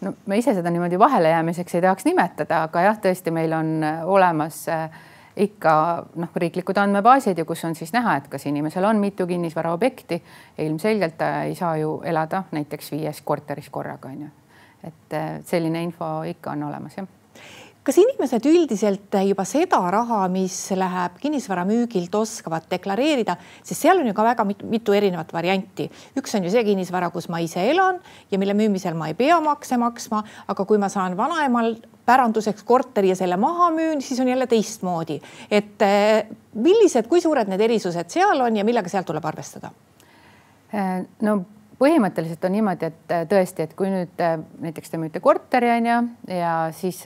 No 0.00 0.14
ma 0.26 0.34
ise 0.34 0.54
seda 0.54 0.70
niimoodi 0.70 0.98
vahelejäämiseks 0.98 1.74
ei 1.74 1.82
tahaks 1.82 2.04
nimetada, 2.04 2.62
aga 2.68 2.86
jah, 2.88 3.00
tõesti, 3.02 3.32
meil 3.34 3.52
on 3.56 3.74
äh, 3.84 4.04
olemas 4.04 4.64
äh, 4.68 4.88
ikka 5.36 5.74
noh, 6.20 6.36
riiklikud 6.36 6.78
andmebaasid 6.78 7.38
ja 7.38 7.44
kus 7.44 7.64
on 7.64 7.74
siis 7.74 7.92
näha, 7.92 8.16
et 8.20 8.28
kas 8.30 8.46
inimesel 8.46 8.84
on 8.84 9.02
mitu 9.02 9.26
kinnisvaraobjekti 9.26 10.22
ilmselgelt 10.66 11.18
ta 11.18 11.32
ei 11.42 11.54
saa 11.58 11.76
ju 11.76 12.00
elada 12.04 12.44
näiteks 12.52 12.92
viies 12.92 13.22
korteris 13.22 13.70
korraga 13.70 14.08
on 14.08 14.22
ju. 14.22 14.32
et 14.84 15.12
äh, 15.12 15.36
selline 15.42 15.82
info 15.82 16.22
ikka 16.28 16.50
on 16.50 16.62
olemas 16.70 16.96
jah 16.96 17.08
kas 17.84 17.98
inimesed 18.00 18.46
üldiselt 18.48 19.16
juba 19.28 19.44
seda 19.48 19.80
raha, 19.92 20.22
mis 20.32 20.56
läheb 20.72 21.18
kinnisvara 21.20 21.66
müügilt, 21.68 22.14
oskavad 22.16 22.66
deklareerida, 22.70 23.36
sest 23.62 23.84
seal 23.84 24.00
on 24.00 24.08
ju 24.08 24.14
ka 24.16 24.24
väga 24.24 24.46
mitu, 24.48 24.96
erinevat 24.96 25.32
varianti. 25.36 25.90
üks 26.16 26.34
on 26.38 26.44
ju 26.44 26.52
see 26.54 26.64
kinnisvara, 26.64 27.10
kus 27.12 27.28
ma 27.28 27.42
ise 27.44 27.64
elan 27.70 28.00
ja 28.30 28.40
mille 28.40 28.56
müümisel 28.56 28.96
ma 28.96 29.10
ei 29.12 29.18
pea 29.18 29.40
makse 29.44 29.76
maksma, 29.80 30.22
aga 30.48 30.64
kui 30.64 30.78
ma 30.78 30.88
saan 30.88 31.16
vanaemal 31.16 31.76
päranduseks 32.06 32.64
korteri 32.64 33.12
ja 33.12 33.16
selle 33.16 33.36
maha 33.36 33.70
müün, 33.72 34.02
siis 34.02 34.20
on 34.20 34.28
jälle 34.28 34.46
teistmoodi. 34.46 35.20
et 35.50 35.82
eh, 35.82 36.26
millised, 36.54 37.08
kui 37.08 37.20
suured 37.20 37.48
need 37.48 37.60
erisused 37.60 38.10
seal 38.10 38.40
on 38.40 38.56
ja 38.56 38.64
millega 38.64 38.88
sealt 38.88 39.06
tuleb 39.06 39.24
arvestada? 39.24 39.70
Äh, 40.74 41.04
no 41.22 41.44
põhimõtteliselt 41.78 42.44
on 42.46 42.54
niimoodi, 42.56 42.88
et 42.90 43.12
äh, 43.12 43.26
tõesti, 43.30 43.66
et 43.66 43.74
kui 43.78 43.90
nüüd 43.92 44.22
äh, 44.22 44.38
näiteks 44.64 44.90
te 44.90 44.98
müüte 44.98 45.20
korteri 45.22 45.70
on 45.76 45.90
ju 45.90 45.98
ja 46.34 46.54
siis 46.74 47.02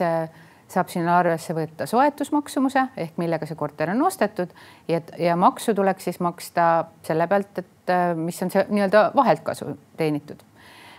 saab 0.69 0.91
sinna 0.91 1.17
arvesse 1.17 1.53
võtta 1.57 1.87
soetusmaksumuse 1.89 2.85
ehk 2.97 3.17
millega 3.21 3.47
see 3.49 3.57
korter 3.57 3.89
on 3.93 4.03
ostetud 4.05 4.51
ja, 4.89 5.01
ja 5.17 5.35
maksu 5.39 5.73
tuleks 5.77 6.09
siis 6.09 6.19
maksta 6.21 6.69
selle 7.05 7.27
pealt, 7.27 7.61
et 7.63 7.93
äh, 7.93 8.11
mis 8.17 8.37
on 8.45 8.53
see 8.53 8.65
nii-öelda 8.69 9.09
vahelt 9.17 9.41
kasu 9.45 9.73
teenitud. 9.97 10.43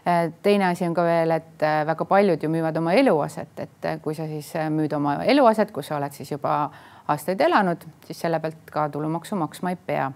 Äh, 0.08 0.32
teine 0.42 0.70
asi 0.72 0.88
on 0.88 0.96
ka 0.96 1.04
veel, 1.06 1.36
et 1.38 1.66
äh, 1.66 1.82
väga 1.86 2.06
paljud 2.10 2.42
ju 2.42 2.50
müüvad 2.50 2.80
oma 2.82 2.96
eluaset, 2.98 3.62
et 3.62 3.92
kui 4.02 4.16
sa 4.18 4.26
siis 4.30 4.50
müüd 4.74 4.96
oma 4.96 5.20
eluaset, 5.22 5.70
kus 5.74 5.92
sa 5.92 6.00
oled 6.00 6.18
siis 6.18 6.34
juba 6.34 6.64
aastaid 7.10 7.40
elanud, 7.40 7.86
siis 8.06 8.26
selle 8.26 8.42
pealt 8.42 8.74
ka 8.74 8.88
tulumaksu 8.90 9.38
maksma 9.38 9.74
ei 9.74 9.80
pea 9.86 10.10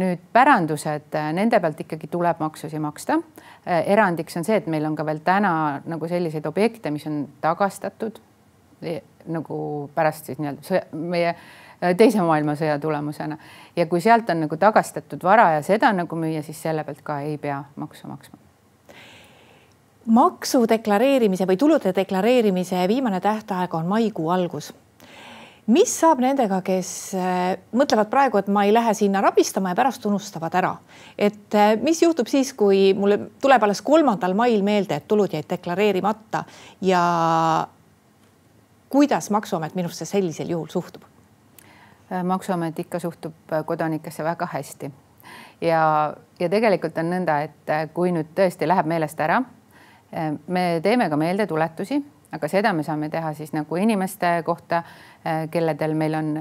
nüüd 0.00 0.22
pärandused, 0.32 1.12
nende 1.36 1.58
pealt 1.60 1.80
ikkagi 1.82 2.08
tuleb 2.08 2.38
maksusi 2.40 2.78
maksta. 2.80 3.18
erandiks 3.66 4.38
on 4.38 4.46
see, 4.46 4.56
et 4.56 4.66
meil 4.70 4.86
on 4.88 4.94
ka 4.96 5.04
veel 5.04 5.18
täna 5.24 5.82
nagu 5.84 6.08
selliseid 6.08 6.46
objekte, 6.48 6.90
mis 6.94 7.04
on 7.10 7.26
tagastatud 7.42 8.22
nagu 9.30 9.90
pärast 9.94 10.30
siis 10.30 10.38
nii-öelda 10.40 10.66
sõja, 10.66 10.84
meie 10.92 11.32
äh, 11.32 11.94
teise 11.96 12.22
maailmasõja 12.24 12.78
tulemusena. 12.80 13.38
Ja 13.76 13.86
kui 13.86 14.00
sealt 14.00 14.30
on 14.30 14.44
nagu 14.46 14.56
tagastatud 14.60 15.22
vara 15.24 15.50
ja 15.56 15.64
seda 15.66 15.92
nagu 15.96 16.16
müüa, 16.16 16.42
siis 16.46 16.60
selle 16.62 16.84
pealt 16.84 17.02
ka 17.06 17.20
ei 17.26 17.38
pea 17.38 17.62
maksu 17.76 18.10
maksma. 18.10 18.38
maksu 20.10 20.64
deklareerimise 20.68 21.46
või 21.46 21.58
tulude 21.60 21.92
deklareerimise 21.94 22.86
viimane 22.88 23.20
tähtaeg 23.20 23.74
on 23.74 23.86
maikuu 23.86 24.30
algus. 24.30 24.72
Mis 25.70 25.92
saab 26.00 26.18
nendega, 26.18 26.62
kes 26.66 27.12
äh, 27.14 27.58
mõtlevad 27.76 28.08
praegu, 28.10 28.40
et 28.40 28.48
ma 28.50 28.64
ei 28.66 28.72
lähe 28.74 28.94
sinna 28.96 29.20
rabistama 29.22 29.70
ja 29.70 29.76
pärast 29.78 30.06
unustavad 30.08 30.54
ära, 30.58 30.72
et 31.18 31.54
äh, 31.54 31.76
mis 31.78 32.00
juhtub 32.02 32.26
siis, 32.26 32.50
kui 32.58 32.90
mulle 32.98 33.20
tuleb 33.42 33.62
alles 33.62 33.82
kolmandal 33.86 34.34
mail 34.34 34.64
meelde, 34.66 34.98
et 34.98 35.06
tulud 35.06 35.30
jäid 35.36 35.46
deklareerimata 35.52 36.42
ja 36.82 37.02
kuidas 38.90 39.30
Maksuamet 39.30 39.74
minusse 39.74 40.04
sellisel 40.04 40.50
juhul 40.50 40.68
suhtub? 40.68 41.02
Äh, 42.12 42.24
maksuamet 42.24 42.78
ikka 42.78 42.98
suhtub 42.98 43.34
äh, 43.52 43.64
kodanikesse 43.64 44.24
väga 44.24 44.48
hästi 44.52 44.90
ja, 45.60 46.14
ja 46.40 46.48
tegelikult 46.48 46.98
on 46.98 47.06
nõnda, 47.12 47.36
et 47.46 47.70
äh, 47.70 47.84
kui 47.94 48.10
nüüd 48.10 48.32
tõesti 48.34 48.66
läheb 48.66 48.88
meelest 48.90 49.20
ära, 49.20 49.42
me 50.50 50.64
teeme 50.82 51.06
ka 51.06 51.14
meeldetuletusi, 51.14 52.00
aga 52.34 52.48
seda 52.50 52.72
me 52.74 52.82
saame 52.82 53.06
teha 53.12 53.30
siis 53.38 53.52
nagu 53.54 53.76
inimeste 53.78 54.40
kohta, 54.42 54.82
kelledel 55.54 55.94
meil 55.94 56.16
on 56.18 56.32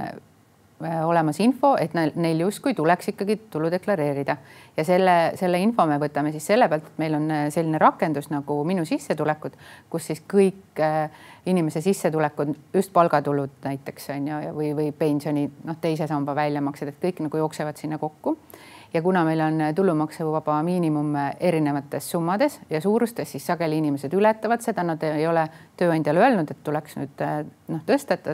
olemas 0.79 1.39
info, 1.39 1.73
et 1.79 1.93
neil 1.93 2.39
justkui 2.39 2.73
tuleks 2.73 3.11
ikkagi 3.11 3.35
tulu 3.51 3.71
deklareerida. 3.71 4.37
Ja 4.77 4.85
selle, 4.87 5.15
selle 5.39 5.59
info 5.59 5.85
me 5.89 5.97
võtame 5.99 6.31
siis 6.31 6.45
selle 6.47 6.69
pealt, 6.71 6.87
et 6.87 7.01
meil 7.01 7.17
on 7.17 7.27
äh, 7.35 7.45
selline 7.51 7.81
rakendus 7.81 8.29
nagu 8.31 8.61
Minu 8.67 8.85
sissetulekud, 8.87 9.57
kus 9.91 10.09
siis 10.11 10.23
kõik 10.29 10.79
äh, 10.79 11.09
inimese 11.51 11.81
sissetulekud, 11.83 12.53
just 12.73 12.93
palgatulud 12.95 13.59
näiteks 13.65 14.09
on 14.15 14.27
ju, 14.31 14.41
või, 14.55 14.73
või 14.77 14.91
pensioni 14.95 15.49
noh, 15.67 15.79
teise 15.81 16.07
samba 16.07 16.35
väljamaksed, 16.37 16.93
et 16.93 17.01
kõik 17.03 17.23
nagu 17.27 17.43
jooksevad 17.43 17.79
sinna 17.79 17.99
kokku. 17.99 18.37
Ja 18.93 19.03
kuna 19.05 19.21
meil 19.21 19.41
on 19.45 19.61
tulumaksuvaba 19.77 20.55
miinimum 20.65 21.11
erinevates 21.39 22.07
summades 22.09 22.55
ja 22.69 22.79
suurustes, 22.81 23.29
siis 23.31 23.45
sageli 23.45 23.77
inimesed 23.77 24.13
ületavad 24.17 24.63
seda, 24.65 24.81
nad 24.83 25.03
ei 25.05 25.27
ole 25.29 25.43
tööandjale 25.77 26.23
öelnud, 26.23 26.49
et 26.49 26.63
tuleks 26.65 26.97
nüüd 26.97 27.21
noh, 27.69 27.83
tõsta, 27.85 28.17
et 28.17 28.31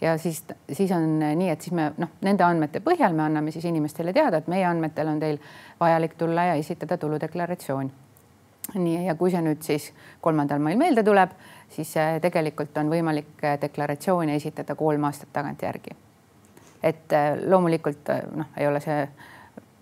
ja 0.00 0.18
siis, 0.18 0.44
siis 0.72 0.92
on 0.92 1.18
nii, 1.18 1.48
et 1.50 1.60
siis 1.60 1.74
me 1.74 1.90
noh, 1.96 2.10
nende 2.24 2.44
andmete 2.44 2.80
põhjal 2.84 3.14
me 3.16 3.26
anname 3.26 3.54
siis 3.54 3.64
inimestele 3.64 4.12
teada, 4.12 4.42
et 4.42 4.50
meie 4.52 4.66
andmetel 4.68 5.08
on 5.08 5.20
teil 5.20 5.38
vajalik 5.80 6.16
tulla 6.18 6.44
ja 6.50 6.54
esitada 6.54 6.98
tuludeklaratsioon. 6.98 7.92
nii, 8.74 9.06
ja 9.06 9.14
kui 9.14 9.30
see 9.30 9.42
nüüd 9.42 9.62
siis 9.62 9.92
kolmandal 10.20 10.58
mail 10.58 10.78
meelde 10.78 11.04
tuleb, 11.06 11.32
siis 11.70 11.96
äh, 11.96 12.18
tegelikult 12.20 12.76
on 12.76 12.90
võimalik 12.90 13.44
äh, 13.44 13.60
deklaratsiooni 13.60 14.34
esitada 14.34 14.74
kolm 14.74 15.04
aastat 15.04 15.32
tagantjärgi. 15.32 15.96
et 16.82 17.12
äh, 17.12 17.32
loomulikult 17.46 18.12
noh, 18.36 18.52
ei 18.56 18.66
ole 18.66 18.80
see 18.80 19.08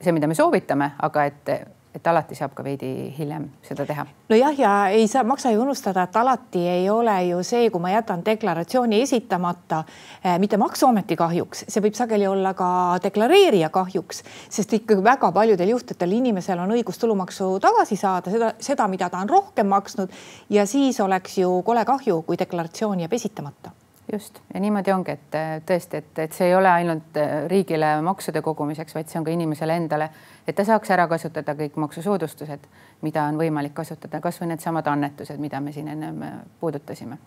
see, 0.04 0.12
mida 0.12 0.26
me 0.26 0.34
soovitame, 0.34 0.90
aga 1.02 1.24
et 1.24 1.50
et 1.94 2.06
alati 2.10 2.34
saab 2.34 2.54
ka 2.56 2.64
veidi 2.66 2.88
hiljem 3.18 3.46
seda 3.62 3.86
teha. 3.86 4.06
nojah, 4.28 4.58
ja 4.58 4.72
ei 4.90 5.06
saa, 5.08 5.22
maksa 5.24 5.52
ju 5.54 5.62
unustada, 5.62 6.02
et 6.08 6.16
alati 6.16 6.64
ei 6.68 6.88
ole 6.90 7.14
ju 7.28 7.42
see, 7.46 7.68
kui 7.70 7.80
ma 7.82 7.92
jätan 7.92 8.24
deklaratsiooni 8.26 9.00
esitamata 9.02 9.84
eh,, 10.24 10.38
mitte 10.42 10.58
Maksuameti 10.58 11.16
kahjuks, 11.16 11.64
see 11.68 11.84
võib 11.84 11.94
sageli 11.98 12.26
olla 12.26 12.54
ka 12.58 12.68
deklareerija 13.04 13.70
kahjuks, 13.74 14.24
sest 14.50 14.74
ikkagi 14.80 15.04
väga 15.04 15.30
paljudel 15.32 15.74
juhtudel 15.74 16.18
inimesel 16.18 16.64
on 16.64 16.74
õigus 16.74 16.98
tulumaksu 17.00 17.54
tagasi 17.62 17.98
saada, 18.00 18.34
seda, 18.34 18.52
seda, 18.58 18.88
mida 18.90 19.10
ta 19.10 19.22
on 19.22 19.30
rohkem 19.30 19.70
maksnud 19.70 20.12
ja 20.50 20.66
siis 20.66 21.00
oleks 21.00 21.38
ju 21.38 21.60
kole 21.62 21.84
kahju, 21.86 22.22
kui 22.26 22.38
deklaratsioon 22.40 23.06
jääb 23.06 23.18
esitamata 23.20 23.74
just 24.12 24.40
ja 24.54 24.60
niimoodi 24.60 24.92
ongi, 24.92 25.14
et 25.16 25.36
äh, 25.38 25.54
tõesti, 25.66 26.00
et, 26.02 26.18
et 26.18 26.36
see 26.36 26.48
ei 26.50 26.54
ole 26.54 26.68
ainult 26.70 27.16
äh, 27.20 27.46
riigile 27.50 27.96
maksude 28.04 28.42
kogumiseks, 28.44 28.94
vaid 28.94 29.10
see 29.10 29.18
on 29.20 29.26
ka 29.26 29.32
inimesele 29.32 29.76
endale, 29.80 30.10
et 30.46 30.56
ta 30.56 30.66
saaks 30.66 30.92
ära 30.94 31.06
kasutada 31.10 31.56
kõik 31.58 31.78
maksusoodustused, 31.80 32.68
mida 33.06 33.24
on 33.30 33.40
võimalik 33.40 33.74
kasutada, 33.74 34.20
kasvõi 34.24 34.52
needsamad 34.52 34.88
annetused, 34.92 35.40
mida 35.40 35.60
me 35.60 35.72
siin 35.72 35.88
ennem 35.96 36.22
äh, 36.22 36.38
puudutasime. 36.60 37.18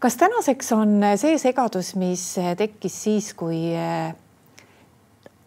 kas 0.00 0.16
tänaseks 0.16 0.72
on 0.72 1.00
see 1.16 1.38
segadus, 1.38 1.94
mis 1.96 2.34
tekkis 2.58 3.02
siis, 3.02 3.34
kui 3.34 3.74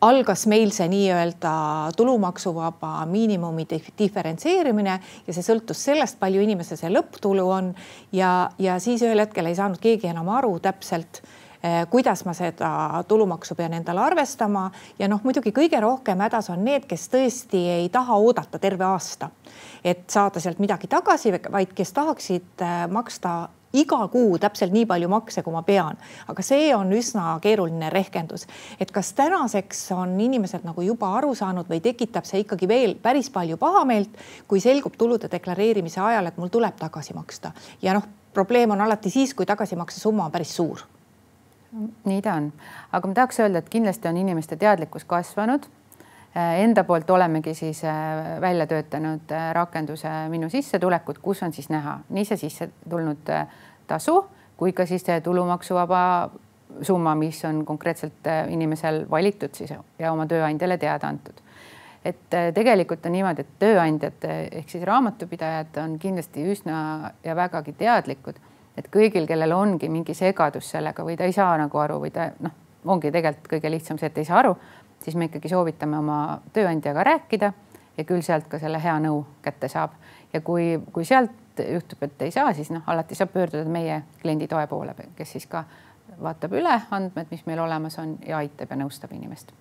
algas 0.02 0.46
meil 0.48 0.72
see 0.72 0.88
nii-öelda 0.92 1.52
tulumaksuvaba 1.98 3.06
miinimumi 3.10 3.66
diferentseerimine 4.00 4.96
ja 5.28 5.36
see 5.36 5.44
sõltus 5.44 5.84
sellest, 5.90 6.20
palju 6.20 6.44
inimese 6.44 6.78
see 6.80 6.92
lõpptulu 6.94 7.46
on. 7.52 7.74
Ja, 8.16 8.50
ja 8.60 8.80
siis 8.80 9.04
ühel 9.06 9.20
hetkel 9.20 9.50
ei 9.50 9.58
saanud 9.60 9.82
keegi 9.82 10.10
enam 10.12 10.32
aru 10.32 10.56
täpselt 10.64 11.22
eh, 11.64 11.84
kuidas 11.92 12.24
ma 12.26 12.34
seda 12.38 13.04
tulumaksu 13.08 13.58
pean 13.60 13.76
endale 13.76 14.04
arvestama. 14.06 14.70
Ja 15.00 15.12
noh, 15.12 15.24
muidugi 15.24 15.54
kõige 15.56 15.82
rohkem 15.84 16.24
hädas 16.24 16.52
on 16.54 16.64
need, 16.66 16.88
kes 16.88 17.10
tõesti 17.12 17.66
ei 17.80 17.90
taha 17.92 18.18
oodata 18.20 18.60
terve 18.60 18.88
aasta, 18.88 19.32
et 19.84 20.08
saada 20.08 20.40
sealt 20.40 20.64
midagi 20.64 20.88
tagasi, 20.88 21.36
vaid 21.52 21.76
kes 21.76 21.96
tahaksid 21.98 22.66
eh, 22.66 22.84
maksta 22.88 23.40
iga 23.74 24.00
kuu 24.08 24.38
täpselt 24.42 24.74
nii 24.74 24.86
palju 24.90 25.10
makse, 25.12 25.44
kui 25.46 25.54
ma 25.54 25.62
pean, 25.66 25.98
aga 26.28 26.46
see 26.46 26.70
on 26.76 26.92
üsna 26.96 27.38
keeruline 27.44 27.92
rehkendus, 27.94 28.48
et 28.80 28.92
kas 28.92 29.14
tänaseks 29.18 29.84
on 29.96 30.16
inimesed 30.20 30.66
nagu 30.66 30.86
juba 30.86 31.12
aru 31.20 31.36
saanud 31.38 31.70
või 31.70 31.82
tekitab 31.86 32.28
see 32.30 32.44
ikkagi 32.46 32.68
veel 32.70 32.96
päris 33.02 33.30
palju 33.34 33.58
pahameelt, 33.62 34.18
kui 34.48 34.62
selgub 34.64 34.98
tulude 34.98 35.30
deklareerimise 35.32 36.02
ajal, 36.02 36.30
et 36.32 36.38
mul 36.38 36.54
tuleb 36.54 36.80
tagasi 36.80 37.14
maksta. 37.18 37.54
Ja 37.82 37.94
noh, 37.98 38.06
probleem 38.34 38.72
on 38.72 38.82
alati 38.82 39.10
siis, 39.14 39.34
kui 39.34 39.46
tagasimakse 39.46 40.00
summa 40.00 40.26
on 40.26 40.32
päris 40.32 40.56
suur. 40.56 40.86
nii 42.06 42.22
ta 42.26 42.34
on, 42.34 42.48
aga 42.92 43.08
ma 43.08 43.14
tahaks 43.14 43.40
öelda, 43.40 43.60
et 43.62 43.70
kindlasti 43.70 44.08
on 44.10 44.18
inimeste 44.18 44.56
teadlikkus 44.58 45.04
kasvanud 45.06 45.68
enda 46.36 46.84
poolt 46.84 47.10
olemegi 47.10 47.54
siis 47.54 47.84
äh, 47.84 48.42
välja 48.42 48.68
töötanud 48.68 49.32
äh, 49.32 49.52
rakenduse 49.54 50.10
Minu 50.30 50.50
sissetulekud, 50.50 51.18
kus 51.22 51.44
on 51.44 51.54
siis 51.54 51.70
näha 51.70 52.00
nii 52.10 52.26
see 52.26 52.38
sisse 52.38 52.70
tulnud 52.90 53.32
tasu 53.88 54.20
kui 54.60 54.74
ka 54.74 54.86
siis 54.86 55.06
tulumaksuvaba 55.24 56.30
summa, 56.82 57.16
mis 57.16 57.46
on 57.46 57.64
konkreetselt 57.66 58.28
inimesel 58.50 59.06
valitud 59.10 59.56
siis 59.56 59.72
ja 60.00 60.12
oma 60.12 60.28
tööandjale 60.28 60.78
teada 60.78 61.08
antud. 61.08 61.34
et 62.06 62.36
tegelikult 62.54 63.06
on 63.06 63.12
niimoodi, 63.12 63.42
et 63.42 63.56
tööandjad 63.60 64.26
ehk 64.30 64.70
siis 64.70 64.84
raamatupidajad 64.88 65.78
on 65.84 65.98
kindlasti 66.00 66.46
üsna 66.52 67.12
ja 67.24 67.36
vägagi 67.36 67.74
teadlikud, 67.74 68.38
et 68.78 68.88
kõigil, 68.88 69.28
kellel 69.28 69.52
ongi 69.52 69.90
mingi 69.90 70.14
segadus 70.14 70.70
sellega 70.72 71.04
või 71.04 71.18
ta 71.18 71.28
ei 71.28 71.34
saa 71.36 71.58
nagu 71.58 71.78
aru 71.78 72.00
või 72.04 72.14
ta 72.16 72.30
noh, 72.40 72.54
ongi 72.86 73.12
tegelikult 73.12 73.50
kõige 73.52 73.72
lihtsam 73.72 74.00
see, 74.00 74.08
et 74.08 74.18
ei 74.18 74.30
saa 74.30 74.40
aru 74.40 74.56
siis 75.04 75.16
me 75.16 75.30
ikkagi 75.30 75.50
soovitame 75.50 75.98
oma 75.98 76.40
tööandjaga 76.54 77.04
rääkida 77.04 77.52
ja 77.98 78.04
küll 78.08 78.24
sealt 78.24 78.48
ka 78.48 78.60
selle 78.60 78.80
hea 78.84 78.96
nõu 79.04 79.24
kätte 79.42 79.68
saab. 79.68 79.92
ja 80.34 80.42
kui, 80.42 80.80
kui 80.94 81.06
sealt 81.06 81.32
juhtub, 81.60 82.04
et 82.04 82.22
ei 82.22 82.32
saa, 82.32 82.54
siis 82.54 82.70
noh, 82.72 82.84
alati 82.88 83.16
saab 83.16 83.34
pöörduda 83.34 83.70
meie 83.70 84.04
klienditoe 84.22 84.68
poole, 84.68 84.96
kes 85.16 85.32
siis 85.36 85.48
ka 85.50 85.64
vaatab 86.22 86.54
üle 86.58 86.76
andmed, 86.92 87.28
mis 87.32 87.46
meil 87.48 87.60
olemas 87.60 87.98
on 88.00 88.18
ja 88.28 88.40
aitab 88.40 88.72
ja 88.72 88.78
nõustab 88.80 89.14
inimest. 89.16 89.52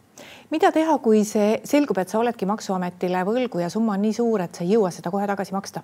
mida 0.50 0.73
teha, 0.73 0.99
kui 0.99 1.25
see 1.25 1.61
selgub, 1.64 1.99
et 1.99 2.09
sa 2.09 2.18
oledki 2.18 2.47
Maksuametile 2.47 3.23
võlgu 3.26 3.62
ja 3.62 3.71
summa 3.71 3.95
on 3.95 4.02
nii 4.02 4.12
suur, 4.12 4.42
et 4.42 4.54
sa 4.54 4.64
ei 4.64 4.75
jõua 4.75 4.90
seda 4.95 5.11
kohe 5.14 5.26
tagasi 5.26 5.54
maksta? 5.54 5.83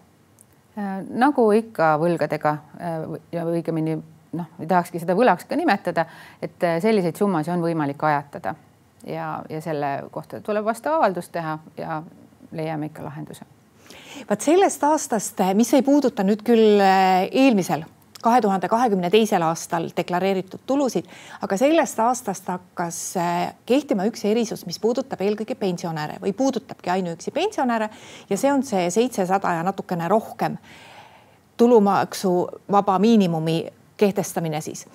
Äh, 0.79 0.97
nagu 1.09 1.47
ikka 1.55 1.95
võlgadega 2.03 2.57
äh, 2.81 3.05
ja 3.33 3.45
õigemini 3.47 3.95
noh, 4.35 4.47
ei 4.59 4.67
tahakski 4.67 4.99
seda 4.99 5.15
võlaks 5.15 5.47
ka 5.47 5.57
nimetada, 5.57 6.07
et 6.43 6.63
äh, 6.67 6.81
selliseid 6.83 7.17
summasid 7.17 7.55
on 7.55 7.63
võimalik 7.63 8.03
ajatada 8.03 8.57
ja, 9.07 9.43
ja 9.49 9.61
selle 9.61 9.97
kohta 10.11 10.41
tuleb 10.41 10.65
vastav 10.65 10.99
avaldus 10.99 11.29
teha 11.29 11.59
ja 11.79 12.03
leiame 12.53 12.87
ikka 12.87 13.05
lahenduse. 13.05 13.45
vaat 14.29 14.41
sellest 14.41 14.85
aastast, 14.85 15.41
mis 15.55 15.75
ei 15.75 15.83
puuduta 15.83 16.23
nüüd 16.23 16.45
küll 16.47 16.81
eh, 16.81 17.29
eelmisel, 17.33 17.85
kahe 18.23 18.41
tuhande 18.41 18.69
kahekümne 18.69 19.11
teisel 19.11 19.43
aastal 19.43 19.91
deklareeritud 19.97 20.63
tulusid, 20.67 21.09
aga 21.43 21.57
sellest 21.61 22.01
aastast 22.01 22.49
hakkas 22.49 23.01
eh, 23.21 23.53
kehtima 23.67 24.07
üks 24.09 24.25
erisus, 24.31 24.65
mis 24.67 24.79
puudutab 24.81 25.21
eelkõige 25.21 25.59
pensionäre 25.59 26.21
või 26.23 26.33
puudutabki 26.33 26.95
ainuüksi 26.95 27.35
pensionäre 27.35 27.91
ja 28.31 28.41
see 28.41 28.53
on 28.53 28.63
see 28.63 28.91
seitsesada 28.91 29.59
ja 29.59 29.67
natukene 29.67 30.09
rohkem 30.09 30.57
tulumaksuvaba 31.57 32.99
miinimumi 32.99 33.65
kehtestamine 33.97 34.61
siis 34.61 34.87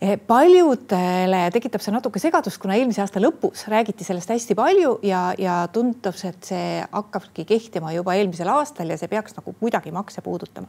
paljudele 0.00 1.38
tekitab 1.54 1.80
see 1.80 1.92
natuke 1.94 2.20
segadust, 2.20 2.58
kuna 2.60 2.74
eelmise 2.76 3.00
aasta 3.00 3.20
lõpus 3.22 3.62
räägiti 3.72 4.04
sellest 4.04 4.28
hästi 4.28 4.56
palju 4.58 4.90
ja, 5.06 5.30
ja 5.40 5.54
tundus, 5.72 6.20
et 6.28 6.50
see 6.50 6.82
hakkabki 6.92 7.46
kehtima 7.48 7.94
juba 7.94 8.12
eelmisel 8.18 8.50
aastal 8.52 8.92
ja 8.92 8.98
see 9.00 9.08
peaks 9.08 9.38
nagu 9.38 9.54
kuidagi 9.56 9.94
makse 9.96 10.20
puudutama. 10.20 10.68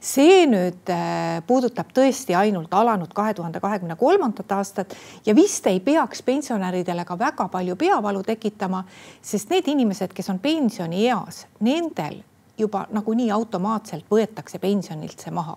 see 0.00 0.46
nüüd 0.46 0.94
eh, 0.94 1.40
puudutab 1.46 1.90
tõesti 1.94 2.38
ainult 2.38 2.70
alanud 2.70 3.10
kahe 3.14 3.34
tuhande 3.34 3.58
kahekümne 3.60 3.98
kolmandat 3.98 4.54
aastat 4.54 4.94
ja 5.26 5.34
vist 5.34 5.66
ei 5.66 5.80
peaks 5.82 6.22
pensionäridele 6.22 7.04
ka 7.04 7.18
väga 7.18 7.48
palju 7.50 7.74
peavalu 7.76 8.22
tekitama, 8.22 8.84
sest 9.22 9.50
need 9.50 9.66
inimesed, 9.74 10.14
kes 10.14 10.30
on 10.30 10.38
pensionieas, 10.38 11.48
nendel 11.58 12.22
juba 12.58 12.86
nagunii 12.92 13.30
automaatselt 13.30 14.06
võetakse 14.10 14.58
pensionilt 14.58 15.20
see 15.20 15.32
maha. 15.34 15.56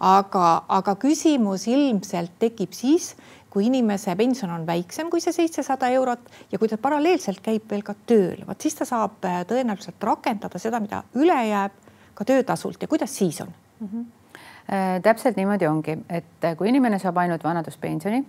aga, 0.00 0.64
aga 0.68 0.94
küsimus 1.00 1.66
ilmselt 1.70 2.34
tekib 2.38 2.72
siis, 2.72 3.14
kui 3.50 3.68
inimese 3.68 4.16
pension 4.18 4.50
on 4.50 4.66
väiksem 4.66 5.10
kui 5.10 5.22
see 5.22 5.32
seitsesada 5.32 5.88
eurot 5.94 6.20
ja 6.52 6.58
kui 6.58 6.68
ta 6.68 6.78
paralleelselt 6.78 7.40
käib 7.42 7.70
veel 7.70 7.84
ka 7.86 7.94
tööl, 8.06 8.42
vot 8.48 8.60
siis 8.60 8.74
ta 8.74 8.86
saab 8.88 9.24
äh, 9.24 9.42
tõenäoliselt 9.48 10.02
rakendada 10.02 10.58
seda, 10.58 10.80
mida 10.82 11.04
üle 11.14 11.38
jääb 11.48 11.78
ka 12.14 12.26
töötasult 12.28 12.82
ja 12.82 12.90
kuidas 12.90 13.16
siis 13.16 13.40
on 13.40 13.52
mm? 13.80 13.88
-hmm. 13.88 15.02
täpselt 15.02 15.36
niimoodi 15.36 15.66
ongi, 15.66 15.98
et 16.08 16.44
äh, 16.44 16.56
kui 16.56 16.68
inimene 16.68 16.98
saab 16.98 17.16
ainult 17.16 17.44
vanaduspensioni 17.44 18.24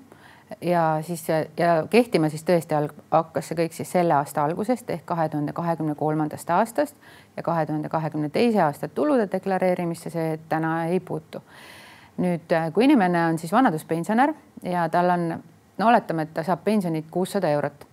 ja 0.61 0.99
siis 1.01 1.27
ja 1.57 1.87
kehtima 1.89 2.29
siis 2.29 2.43
tõesti 2.45 2.77
hakkas 3.11 3.49
see 3.49 3.57
kõik 3.57 3.73
siis 3.73 3.91
selle 3.91 4.13
aasta 4.13 4.43
algusest 4.43 4.89
ehk 4.89 5.05
kahe 5.05 5.29
tuhande 5.29 5.53
kahekümne 5.53 5.95
kolmandast 5.95 6.49
aastast 6.49 6.95
ja 7.37 7.43
kahe 7.43 7.65
tuhande 7.65 7.89
kahekümne 7.89 8.29
teise 8.29 8.61
aasta 8.61 8.87
tulude 8.87 9.27
deklareerimisse 9.31 10.09
see 10.09 10.39
täna 10.49 10.85
ei 10.85 10.99
puutu. 10.99 11.41
nüüd, 12.17 12.53
kui 12.73 12.85
inimene 12.85 13.25
on 13.25 13.37
siis 13.39 13.51
vanaduspensionär 13.51 14.33
ja 14.63 14.89
tal 14.89 15.09
on, 15.09 15.43
no 15.77 15.87
oletame, 15.87 16.21
et 16.21 16.33
ta 16.33 16.43
saab 16.43 16.63
pensionit 16.63 17.05
kuussada 17.11 17.49
eurot. 17.49 17.87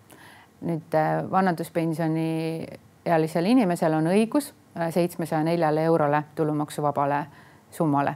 nüüd 0.60 0.98
vanaduspensioni 1.30 2.66
ealisel 3.06 3.46
inimesel 3.46 3.94
on 3.94 4.06
õigus 4.06 4.52
seitsmesaja 4.90 5.42
neljale 5.44 5.84
eurole 5.84 6.22
tulumaksuvabale 6.34 7.26
summale 7.70 8.14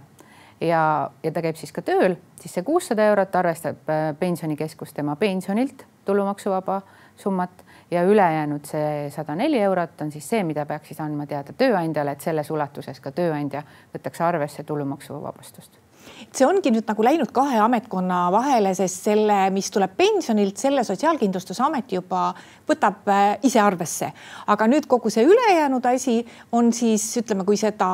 ja, 0.61 1.11
ja 1.23 1.33
ta 1.33 1.42
käib 1.42 1.57
siis 1.57 1.73
ka 1.73 1.83
tööl, 1.83 2.16
siis 2.40 2.57
see 2.57 2.66
kuussada 2.66 3.07
eurot 3.11 3.35
arvestab 3.37 3.90
äh, 3.92 4.11
pensionikeskus 4.19 4.92
tema 4.97 5.16
pensionilt 5.16 5.87
tulumaksuvaba 6.07 6.81
summat 7.16 7.64
ja 7.90 8.03
ülejäänud 8.03 8.64
see 8.64 9.11
sada 9.11 9.35
neli 9.35 9.61
eurot 9.61 10.01
on 10.01 10.12
siis 10.12 10.29
see, 10.29 10.45
mida 10.45 10.66
peaks 10.66 10.92
siis 10.92 11.01
andma 11.01 11.27
teada 11.27 11.53
tööandjale, 11.53 12.16
et 12.16 12.21
selles 12.21 12.51
ulatuses 12.51 13.01
ka 13.01 13.12
tööandja 13.12 13.62
võtaks 13.95 14.23
arvesse 14.25 14.64
tulumaksuvabastust 14.64 15.86
see 16.33 16.47
ongi 16.47 16.73
nüüd 16.73 16.87
nagu 16.88 17.05
läinud 17.05 17.31
kahe 17.35 17.59
ametkonna 17.62 18.27
vahele, 18.35 18.75
sest 18.77 19.09
selle, 19.09 19.38
mis 19.55 19.71
tuleb 19.73 19.97
pensionilt, 19.99 20.59
selle 20.61 20.85
Sotsiaalkindlustusamet 20.87 21.97
juba 21.97 22.29
võtab 22.69 23.09
äh, 23.12 23.25
ise 23.47 23.61
arvesse. 23.62 24.12
aga 24.47 24.69
nüüd 24.71 24.87
kogu 24.90 25.11
see 25.11 25.25
ülejäänud 25.27 25.87
asi 25.87 26.19
on 26.53 26.73
siis 26.73 27.05
ütleme, 27.23 27.45
kui 27.45 27.57
seda 27.57 27.88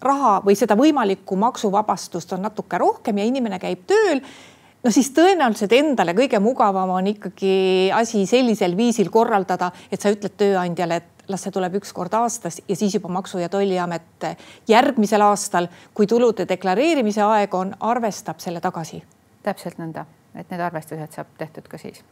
raha 0.00 0.38
või 0.44 0.56
seda 0.56 0.76
võimalikku 0.78 1.36
maksuvabastust 1.36 2.32
on 2.36 2.46
natuke 2.48 2.78
rohkem 2.78 3.18
ja 3.18 3.28
inimene 3.28 3.58
käib 3.58 3.84
tööl 3.90 4.22
no 4.84 4.92
siis 4.94 5.10
tõenäoliselt 5.16 5.72
endale 5.76 6.14
kõige 6.16 6.40
mugavam 6.42 6.94
on 6.96 7.10
ikkagi 7.12 7.54
asi 7.94 8.24
sellisel 8.26 8.76
viisil 8.76 9.10
korraldada, 9.12 9.70
et 9.92 10.00
sa 10.00 10.12
ütled 10.12 10.36
tööandjale, 10.40 11.00
et 11.00 11.26
las 11.30 11.44
see 11.46 11.54
tuleb 11.54 11.76
üks 11.80 11.92
kord 11.96 12.14
aastas 12.18 12.60
ja 12.68 12.76
siis 12.76 12.94
juba 12.96 13.10
Maksu- 13.12 13.42
ja 13.42 13.48
Tolliamet 13.48 14.30
järgmisel 14.68 15.22
aastal, 15.26 15.68
kui 15.94 16.06
tulude 16.10 16.48
deklareerimise 16.48 17.22
aeg 17.26 17.54
on, 17.54 17.74
arvestab 17.80 18.40
selle 18.40 18.60
tagasi. 18.60 19.02
täpselt 19.42 19.78
nõnda, 19.78 20.04
et 20.34 20.50
need 20.50 20.60
arvestused 20.60 21.12
saab 21.16 21.36
tehtud 21.38 21.68
ka 21.68 21.78
siis 21.78 22.02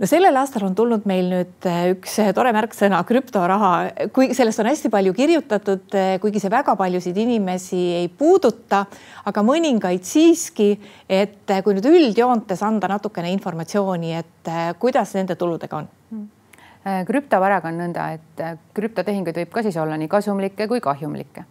no 0.00 0.08
sellel 0.08 0.36
aastal 0.40 0.64
on 0.68 0.74
tulnud 0.76 1.04
meil 1.08 1.28
nüüd 1.28 1.68
äh, 1.68 1.90
üks 1.92 2.16
äh, 2.22 2.30
tore 2.36 2.52
märksõna 2.56 3.02
krüptoraha, 3.08 3.72
kui 4.16 4.30
sellest 4.36 4.62
on 4.62 4.70
hästi 4.70 4.90
palju 4.92 5.12
kirjutatud, 5.16 5.86
äh, 5.96 6.14
kuigi 6.22 6.42
see 6.42 6.52
väga 6.52 6.74
paljusid 6.80 7.18
inimesi 7.20 7.80
ei 7.98 8.08
puuduta, 8.08 8.86
aga 9.28 9.44
mõningaid 9.46 10.06
siiski, 10.08 10.72
et 11.04 11.54
kui 11.64 11.76
nüüd 11.76 11.88
üldjoontes 11.90 12.64
anda 12.66 12.90
natukene 12.94 13.32
informatsiooni, 13.36 14.14
et 14.16 14.52
kuidas 14.80 15.14
nende 15.18 15.36
tuludega 15.40 15.82
on? 15.82 15.90
Hmm. 16.10 16.28
Krüptovaraga 16.80 17.68
on 17.68 17.76
nõnda, 17.76 18.06
et 18.16 18.40
krüptotehinguid 18.72 19.36
võib 19.36 19.50
ka 19.52 19.60
siis 19.66 19.76
olla 19.76 19.98
nii 20.00 20.08
kasumlikke 20.08 20.64
kui 20.70 20.80
kahjumlikke 20.80 21.44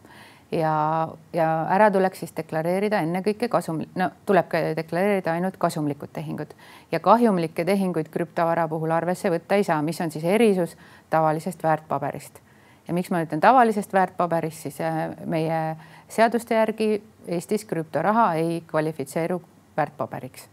ja, 0.52 1.10
ja 1.34 1.48
ära 1.70 1.92
tuleks 1.92 2.24
siis 2.24 2.34
deklareerida 2.38 3.02
ennekõike 3.06 3.50
kasum, 3.52 3.84
no 3.96 4.10
tuleb 4.26 4.50
ka 4.50 4.62
deklareerida 4.78 5.34
ainult 5.38 5.58
kasumlikud 5.62 6.12
tehingud 6.14 6.54
ja 6.92 7.00
kahjumlikke 7.00 7.66
tehinguid 7.66 8.10
krüptovara 8.14 8.68
puhul 8.68 8.92
arvesse 8.96 9.30
võtta 9.30 9.60
ei 9.60 9.64
saa, 9.68 9.82
mis 9.86 10.02
on 10.02 10.12
siis 10.12 10.26
erisus 10.26 10.78
tavalisest 11.10 11.64
väärtpaberist. 11.64 12.40
ja 12.88 12.94
miks 12.94 13.12
ma 13.12 13.22
ütlen 13.22 13.42
tavalisest 13.42 13.94
väärtpaberist, 13.94 14.66
siis 14.66 14.82
äh, 14.82 15.10
meie 15.26 15.76
seaduste 16.10 16.56
järgi 16.56 17.04
Eestis 17.28 17.66
krüptoraha 17.66 18.34
ei 18.34 18.64
kvalifitseeru 18.68 19.42
väärtpaberiks. 19.78 20.50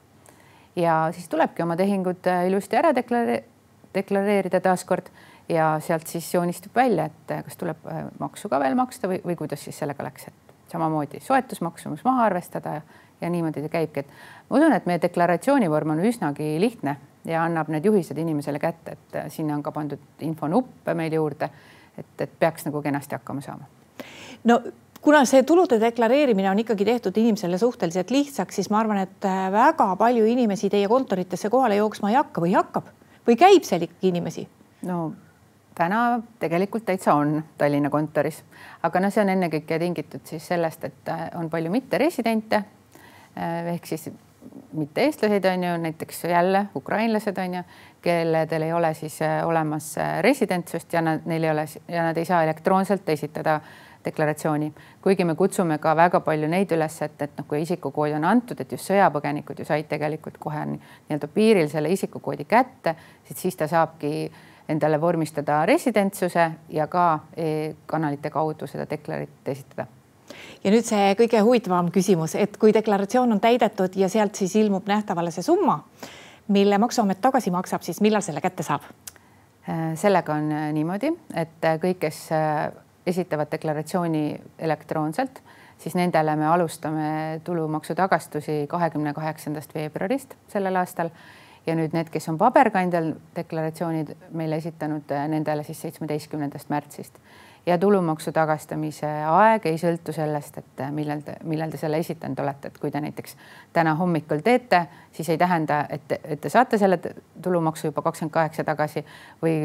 ja 0.76 1.08
siis 1.12 1.28
tulebki 1.28 1.62
oma 1.62 1.76
tehingud 1.76 2.32
ilusti 2.46 2.76
ära 2.76 2.94
deklareerida 2.94 3.56
deklareerida 3.96 4.60
taaskord 4.60 5.08
ja 5.48 5.80
sealt 5.80 6.06
siis 6.06 6.34
joonistub 6.34 6.74
välja, 6.74 7.04
et 7.04 7.30
eh, 7.30 7.42
kas 7.44 7.56
tuleb 7.56 7.88
eh, 7.90 8.04
maksu 8.18 8.48
ka 8.48 8.60
veel 8.60 8.74
maksta 8.78 9.10
või, 9.10 9.20
või 9.24 9.36
kuidas 9.38 9.64
siis 9.64 9.78
sellega 9.78 10.04
läks, 10.06 10.28
et 10.28 10.54
samamoodi 10.72 11.20
soetusmaksumus 11.22 12.04
maha 12.04 12.26
arvestada 12.26 12.78
ja, 12.78 12.80
ja 13.20 13.30
niimoodi 13.30 13.62
ta 13.62 13.70
käibki, 13.72 14.02
et 14.02 14.48
ma 14.50 14.58
usun, 14.58 14.74
et 14.74 14.86
meie 14.86 15.02
deklaratsiooni 15.02 15.70
vorm 15.70 15.94
on 15.94 16.02
üsnagi 16.04 16.56
lihtne 16.60 16.96
ja 17.26 17.44
annab 17.44 17.70
need 17.72 17.86
juhised 17.86 18.18
inimesele 18.18 18.58
kätte, 18.62 18.96
et 18.98 19.20
eh, 19.20 19.28
sinna 19.30 19.54
on 19.58 19.62
ka 19.62 19.74
pandud 19.74 20.26
infonupp 20.26 20.90
meil 20.94 21.14
juurde, 21.14 21.50
et, 21.98 22.10
et 22.18 22.34
peaks 22.38 22.66
nagu 22.66 22.82
kenasti 22.82 23.18
hakkama 23.18 23.44
saama. 23.44 23.70
no 24.44 24.60
kuna 25.00 25.22
see 25.24 25.44
tulude 25.46 25.78
deklareerimine 25.80 26.50
on 26.50 26.58
ikkagi 26.58 26.84
tehtud 26.84 27.16
inimesele 27.22 27.58
suhteliselt 27.58 28.10
lihtsaks, 28.10 28.58
siis 28.58 28.70
ma 28.70 28.80
arvan, 28.82 28.98
et 29.04 29.28
väga 29.52 29.92
palju 29.96 30.26
inimesi 30.26 30.70
teie 30.72 30.88
kontoritesse 30.90 31.50
kohale 31.50 31.78
jooksma 31.78 32.10
ei 32.10 32.18
hakka 32.18 32.42
või 32.42 32.56
hakkab 32.58 32.90
või 33.28 33.38
käib 33.38 33.62
seal 33.68 33.86
ikkagi 33.86 34.10
inimesi? 34.10 34.48
no 34.86 35.12
täna 35.76 36.20
tegelikult 36.40 36.86
täitsa 36.88 37.14
on 37.14 37.42
Tallinna 37.58 37.90
kontoris, 37.92 38.42
aga 38.82 39.00
noh, 39.00 39.12
see 39.12 39.24
on 39.24 39.34
ennekõike 39.36 39.78
tingitud 39.78 40.24
siis 40.24 40.46
sellest, 40.48 40.84
et 40.88 41.10
äh, 41.12 41.26
on 41.36 41.50
palju 41.52 41.72
mitteresidente 41.72 42.62
äh, 42.62 43.74
ehk 43.74 43.86
siis 43.86 44.08
mitte 44.72 45.04
eestlased 45.04 45.44
on 45.44 45.64
ju, 45.64 45.76
näiteks 45.82 46.24
jälle 46.24 46.66
ukrainlased 46.76 47.38
on 47.38 47.54
ju, 47.54 47.62
kelledel 48.02 48.62
ei 48.62 48.72
ole 48.72 48.94
siis 48.94 49.18
olemas 49.44 49.94
residentsust 50.20 50.92
ja 50.92 51.02
nad, 51.02 51.26
neil 51.26 51.44
ei 51.44 51.50
ole 51.50 51.66
ja 51.88 52.06
nad 52.06 52.16
ei 52.16 52.24
saa 52.24 52.42
elektroonselt 52.44 53.08
esitada 53.08 53.60
deklaratsiooni, 54.06 54.70
kuigi 55.02 55.26
me 55.28 55.34
kutsume 55.38 55.78
ka 55.82 55.94
väga 55.98 56.20
palju 56.24 56.48
neid 56.50 56.72
üles, 56.72 57.00
et, 57.04 57.18
et 57.22 57.38
noh, 57.38 57.46
kui 57.48 57.62
isikukood 57.62 58.16
on 58.16 58.24
antud, 58.24 58.60
et 58.60 58.72
just 58.72 58.90
sõjapõgenikud 58.90 59.60
ju 59.60 59.68
said 59.68 59.88
tegelikult 59.90 60.38
kohe 60.42 60.64
nii-öelda 60.72 61.30
piiril 61.34 61.70
selle 61.72 61.92
isikukoodi 61.94 62.46
kätte, 62.48 62.96
siis 63.34 63.58
ta 63.58 63.68
saabki 63.70 64.30
endale 64.68 65.00
vormistada 65.00 65.60
residentsuse 65.66 66.48
ja 66.74 66.86
ka 66.90 67.06
e-kanalite 67.36 68.30
kaudu 68.34 68.66
seda 68.66 68.88
deklarit 68.90 69.52
esitada 69.52 69.86
ja 70.64 70.72
nüüd 70.74 70.86
see 70.86 71.14
kõige 71.18 71.42
huvitavam 71.46 71.90
küsimus, 71.94 72.34
et 72.38 72.56
kui 72.60 72.74
deklaratsioon 72.74 73.36
on 73.36 73.42
täidetud 73.42 73.96
ja 73.98 74.08
sealt 74.12 74.38
siis 74.38 74.56
ilmub 74.58 74.88
nähtavale 74.90 75.30
see 75.34 75.44
summa, 75.46 75.80
mille 76.52 76.78
Maksuamet 76.78 77.20
tagasi 77.22 77.52
maksab, 77.54 77.84
siis 77.86 78.00
millal 78.04 78.24
selle 78.26 78.44
kätte 78.44 78.66
saab? 78.66 78.86
sellega 79.98 80.30
on 80.30 80.52
niimoodi, 80.76 81.08
et 81.34 81.64
kõik, 81.82 81.96
kes 82.04 82.20
esitavad 83.06 83.50
deklaratsiooni 83.52 84.40
elektroonselt, 84.58 85.40
siis 85.78 85.94
nendele 85.94 86.36
me 86.36 86.46
alustame 86.46 87.40
tulumaksu 87.44 87.94
tagastusi 87.94 88.64
kahekümne 88.68 89.12
kaheksandast 89.14 89.74
veebruarist 89.74 90.34
sellel 90.48 90.76
aastal. 90.76 91.10
Ja 91.66 91.74
nüüd 91.74 91.96
need, 91.96 92.12
kes 92.14 92.28
on 92.30 92.36
paberkandjal 92.38 93.08
deklaratsioonid 93.34 94.12
meile 94.38 94.60
esitanud, 94.62 95.10
nendele 95.28 95.64
siis 95.66 95.80
seitsmeteistkümnendast 95.82 96.70
märtsist. 96.70 97.18
Ja 97.66 97.74
tulumaksu 97.82 98.30
tagastamise 98.30 99.08
aeg 99.26 99.66
ei 99.66 99.78
sõltu 99.82 100.12
sellest, 100.14 100.60
et 100.60 100.82
millal 100.94 101.24
te, 101.26 101.34
millal 101.42 101.72
te 101.72 101.80
selle 101.80 101.98
esitanud 101.98 102.38
olete, 102.38 102.70
et 102.70 102.78
kui 102.78 102.92
te 102.94 103.02
näiteks 103.02 103.34
täna 103.74 103.96
hommikul 103.98 104.44
teete, 104.46 104.84
siis 105.10 105.32
ei 105.34 105.40
tähenda, 105.42 105.80
et, 105.90 106.14
et 106.22 106.40
te 106.40 106.52
saate 106.54 106.78
selle 106.78 107.00
tulumaksu 107.42 107.90
juba 107.90 108.06
kakskümmend 108.06 108.36
kaheksa 108.38 108.64
tagasi 108.64 109.02
või 109.42 109.56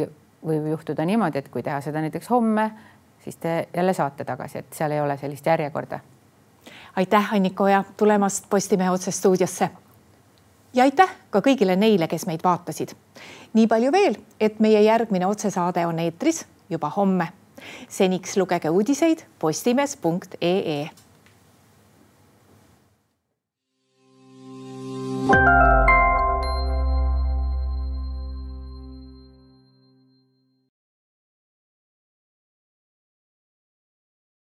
võib 0.42 0.72
juhtuda 0.72 1.06
niimoodi, 1.06 1.38
et 1.38 1.54
kui 1.54 1.62
teha 1.62 1.78
seda 1.86 2.02
näiteks 2.02 2.34
homme 2.34 2.72
siis 3.24 3.36
te 3.36 3.68
jälle 3.76 3.94
saate 3.94 4.26
tagasi, 4.26 4.58
et 4.58 4.74
seal 4.74 4.92
ei 4.92 5.02
ole 5.02 5.18
sellist 5.18 5.46
järjekorda. 5.46 6.00
aitäh, 6.96 7.34
Annika 7.34 7.64
Oja, 7.64 7.84
tulemast 7.98 8.50
Postimehe 8.50 8.90
otsestuudiosse. 8.90 9.70
ja 10.74 10.84
aitäh 10.84 11.10
ka 11.30 11.40
kõigile 11.40 11.76
neile, 11.76 12.08
kes 12.08 12.26
meid 12.26 12.40
vaatasid. 12.44 12.96
nii 13.54 13.68
palju 13.68 13.92
veel, 13.92 14.16
et 14.40 14.60
meie 14.60 14.82
järgmine 14.82 15.28
otsesaade 15.28 15.86
on 15.86 16.00
eetris 16.00 16.46
juba 16.70 16.90
homme. 16.90 17.28
seniks 17.90 18.38
lugege 18.38 18.70
uudiseid 18.70 19.26
postimees.ee 19.40 20.90